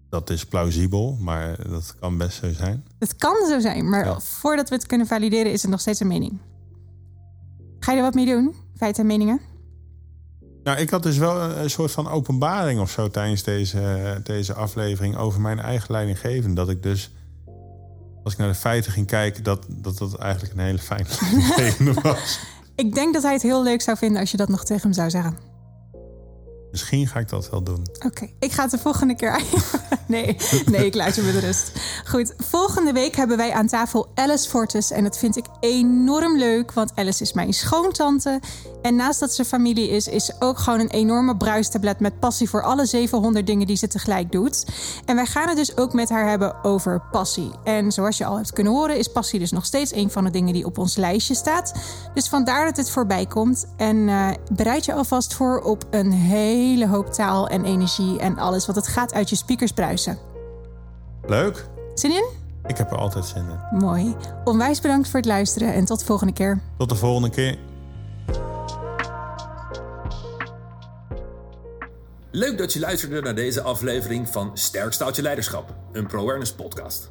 Dat 0.08 0.30
is 0.30 0.46
plausibel, 0.46 1.16
maar 1.20 1.68
dat 1.68 1.94
kan 2.00 2.18
best 2.18 2.38
zo 2.38 2.52
zijn. 2.52 2.84
Het 2.98 3.16
kan 3.16 3.46
zo 3.48 3.60
zijn, 3.60 3.88
maar 3.88 4.04
Ja. 4.04 4.20
voordat 4.20 4.68
we 4.68 4.74
het 4.74 4.86
kunnen 4.86 5.06
valideren 5.06 5.52
is 5.52 5.62
het 5.62 5.70
nog 5.70 5.80
steeds 5.80 6.00
een 6.00 6.06
mening. 6.06 6.38
Ga 7.78 7.90
je 7.92 7.96
er 7.98 8.04
wat 8.04 8.14
mee 8.14 8.26
doen? 8.26 8.54
Feiten 8.76 9.02
en 9.02 9.06
meningen? 9.08 9.40
Nou, 10.64 10.78
ik 10.78 10.90
had 10.90 11.02
dus 11.02 11.18
wel 11.18 11.40
een, 11.40 11.70
soort 11.70 11.90
van 11.90 12.08
openbaring 12.08 12.80
of 12.80 12.90
zo 12.90 13.10
tijdens 13.10 13.42
deze, 13.42 14.20
deze 14.22 14.54
aflevering 14.54 15.16
over 15.16 15.40
mijn 15.40 15.60
eigen 15.60 15.92
leidinggevende. 15.92 16.54
Dat 16.54 16.68
ik 16.68 16.82
dus, 16.82 17.10
als 18.24 18.32
ik 18.32 18.38
naar 18.38 18.48
de 18.48 18.54
feiten 18.54 18.92
ging 18.92 19.06
kijken, 19.06 19.42
dat 19.42 19.66
dat, 19.68 19.98
dat 19.98 20.14
eigenlijk 20.14 20.52
een 20.52 20.64
hele 20.64 20.78
fijne 20.78 21.06
leidinggevende 21.20 22.00
was. 22.00 22.38
Ik 22.74 22.94
denk 22.94 23.14
dat 23.14 23.22
hij 23.22 23.32
het 23.32 23.42
heel 23.42 23.62
leuk 23.62 23.82
zou 23.82 23.96
vinden 23.96 24.20
als 24.20 24.30
je 24.30 24.36
dat 24.36 24.48
nog 24.48 24.64
tegen 24.64 24.82
hem 24.82 24.92
zou 24.92 25.10
zeggen. 25.10 25.53
Misschien 26.74 27.06
ga 27.06 27.18
ik 27.18 27.28
dat 27.28 27.50
wel 27.50 27.62
doen. 27.62 27.86
Oké, 28.06 28.28
ik 28.38 28.52
ga 28.52 28.62
het 28.62 28.70
de 28.70 28.78
volgende 28.78 29.14
keer. 29.14 29.42
nee, 30.06 30.36
nee, 30.70 30.86
ik 30.86 30.94
laat 30.94 31.14
je 31.14 31.22
met 31.22 31.34
rust. 31.34 31.72
Goed, 32.04 32.34
volgende 32.38 32.92
week 32.92 33.16
hebben 33.16 33.36
wij 33.36 33.52
aan 33.52 33.66
tafel 33.66 34.08
Alice 34.14 34.48
Fortes. 34.48 34.90
En 34.90 35.04
dat 35.04 35.18
vind 35.18 35.36
ik 35.36 35.44
enorm 35.60 36.38
leuk, 36.38 36.72
want 36.72 36.92
Alice 36.94 37.22
is 37.22 37.32
mijn 37.32 37.52
schoontante. 37.52 38.40
En 38.82 38.96
naast 38.96 39.20
dat 39.20 39.34
ze 39.34 39.44
familie 39.44 39.88
is, 39.88 40.08
is 40.08 40.24
ze 40.24 40.34
ook 40.38 40.58
gewoon 40.58 40.80
een 40.80 40.90
enorme 40.90 41.36
bruistablet 41.36 42.00
met 42.00 42.18
passie 42.20 42.48
voor 42.48 42.62
alle 42.62 42.86
700 42.86 43.46
dingen 43.46 43.66
die 43.66 43.76
ze 43.76 43.86
tegelijk 43.86 44.32
doet. 44.32 44.64
En 45.04 45.16
wij 45.16 45.26
gaan 45.26 45.48
het 45.48 45.56
dus 45.56 45.76
ook 45.76 45.92
met 45.92 46.08
haar 46.08 46.28
hebben 46.28 46.64
over 46.64 47.02
passie. 47.10 47.50
En 47.64 47.92
zoals 47.92 48.18
je 48.18 48.24
al 48.24 48.36
hebt 48.36 48.52
kunnen 48.52 48.72
horen, 48.72 48.98
is 48.98 49.08
passie 49.08 49.38
dus 49.38 49.50
nog 49.50 49.64
steeds 49.64 49.94
een 49.94 50.10
van 50.10 50.24
de 50.24 50.30
dingen 50.30 50.52
die 50.52 50.66
op 50.66 50.78
ons 50.78 50.96
lijstje 50.96 51.34
staat. 51.34 51.74
Dus 52.14 52.28
vandaar 52.28 52.64
dat 52.64 52.76
het 52.76 52.90
voorbij 52.90 53.26
komt. 53.26 53.66
En 53.76 54.08
eh, 54.08 54.28
bereid 54.52 54.84
je 54.84 54.92
alvast 54.92 55.34
voor 55.34 55.60
op 55.60 55.84
een 55.90 56.12
hele 56.12 56.62
hoop 56.88 57.12
taal 57.12 57.48
en 57.48 57.64
energie 57.64 58.18
en 58.18 58.38
alles, 58.38 58.66
want 58.66 58.78
het 58.78 58.88
gaat 58.88 59.12
uit 59.12 59.28
je 59.28 59.36
speakers 59.36 59.72
bruisen. 59.72 60.18
Leuk. 61.26 61.66
Zin 61.94 62.10
in? 62.10 62.24
Ik 62.66 62.76
heb 62.76 62.90
er 62.90 62.98
altijd 62.98 63.24
zin 63.24 63.44
in. 63.50 63.78
Mooi. 63.78 64.16
Onwijs 64.44 64.80
bedankt 64.80 65.08
voor 65.08 65.20
het 65.20 65.28
luisteren 65.28 65.74
en 65.74 65.84
tot 65.84 65.98
de 65.98 66.04
volgende 66.04 66.32
keer. 66.32 66.60
Tot 66.78 66.88
de 66.88 66.94
volgende 66.94 67.30
keer. 67.30 67.58
Leuk 72.30 72.58
dat 72.58 72.72
je 72.72 72.80
luisterde 72.80 73.20
naar 73.20 73.34
deze 73.34 73.62
aflevering 73.62 74.28
van 74.28 74.50
Sterk 74.54 74.92
Stoutje 74.92 75.22
Leiderschap, 75.22 75.74
een 75.92 76.06
ProAwareness 76.06 76.52
podcast. 76.52 77.10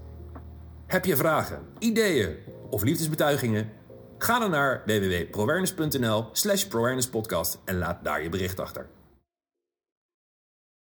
Heb 0.88 1.06
je 1.06 1.16
vragen, 1.16 1.60
ideeën 1.80 2.36
of 2.70 2.84
liefdesbetuigingen? 2.84 3.70
Ga 4.18 4.39
dan 4.39 4.52
naar 4.52 4.84
www.proawareness.nl 4.86 6.30
slash 6.32 6.68
en 7.66 7.78
laat 7.78 8.04
daar 8.04 8.24
je 8.24 8.30
bericht 8.30 8.60
achter. 8.60 8.88